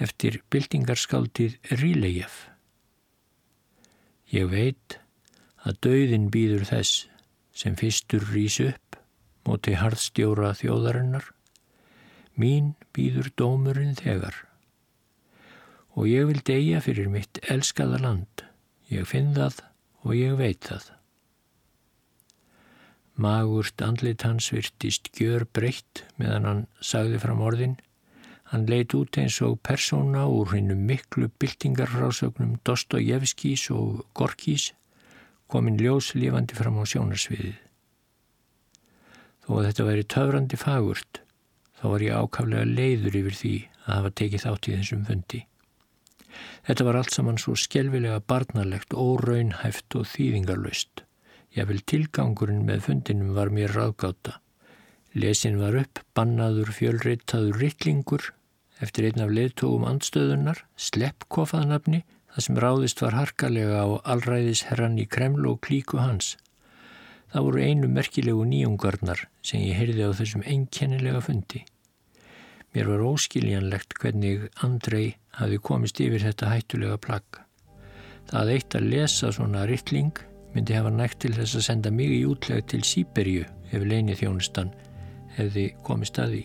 [0.00, 2.32] eftir byltingarskáldið Rílejev.
[4.32, 4.96] Ég veit
[5.66, 7.06] að dauðin býður þess
[7.52, 8.96] sem fyrstur rýs upp
[9.44, 11.26] móti harðstjóra þjóðarinnar.
[12.40, 14.36] Mín býður dómurinn þegar.
[15.98, 18.46] Og ég vil deyja fyrir mitt elskaða land.
[18.88, 19.60] Ég finn það
[20.06, 20.99] og ég veit það.
[23.20, 27.74] Magurt andlit hans virtist gjör breytt meðan hann sagði fram orðin.
[28.50, 34.70] Hann leit út eins og persóna úr hennum miklu byltingarfrásögnum Dostojevskís og Gorkís
[35.50, 37.58] komin ljós lifandi fram á sjónarsviðið.
[39.44, 41.20] Þó að þetta væri töfrandi fagurt,
[41.76, 43.54] þá var ég ákaflega leiður yfir því
[43.84, 45.44] að hafa tekið þátt í þessum fundi.
[46.66, 51.04] Þetta var allt saman svo skjelvilega barnalegt, óraunhæft og þýðingarlaust.
[51.56, 54.38] Ég vil tilgangurinn með fundinum var mér ráðgáta.
[55.14, 58.30] Lesin var upp, bannaður, fjölreitaður rittlingur
[58.80, 65.48] eftir einn af leðtógum andstöðunar, sleppkofaðnafni, Það sem ráðist var harkalega á allræðisherran í Kreml
[65.50, 66.36] og klíku hans.
[67.34, 71.64] Það voru einu merkilegu nýjungarnar sem ég heyrði á þessum einkennilega fundi.
[72.70, 77.42] Mér var óskiljanlegt hvernig Andrei hafi komist yfir þetta hættulega plagg.
[78.30, 80.14] Það eitt að lesa svona rittling
[80.54, 84.72] myndi hafa nægt til þess að senda mig í útleg til Sýberju ef leini þjónustan
[85.36, 86.42] hefði komist að því.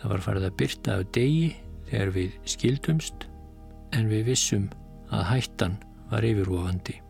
[0.00, 1.48] Það var farið að byrta af degi
[1.88, 3.26] þegar við skildumst
[3.96, 4.68] en við vissum
[5.14, 7.00] að hættan var yfirvofandi.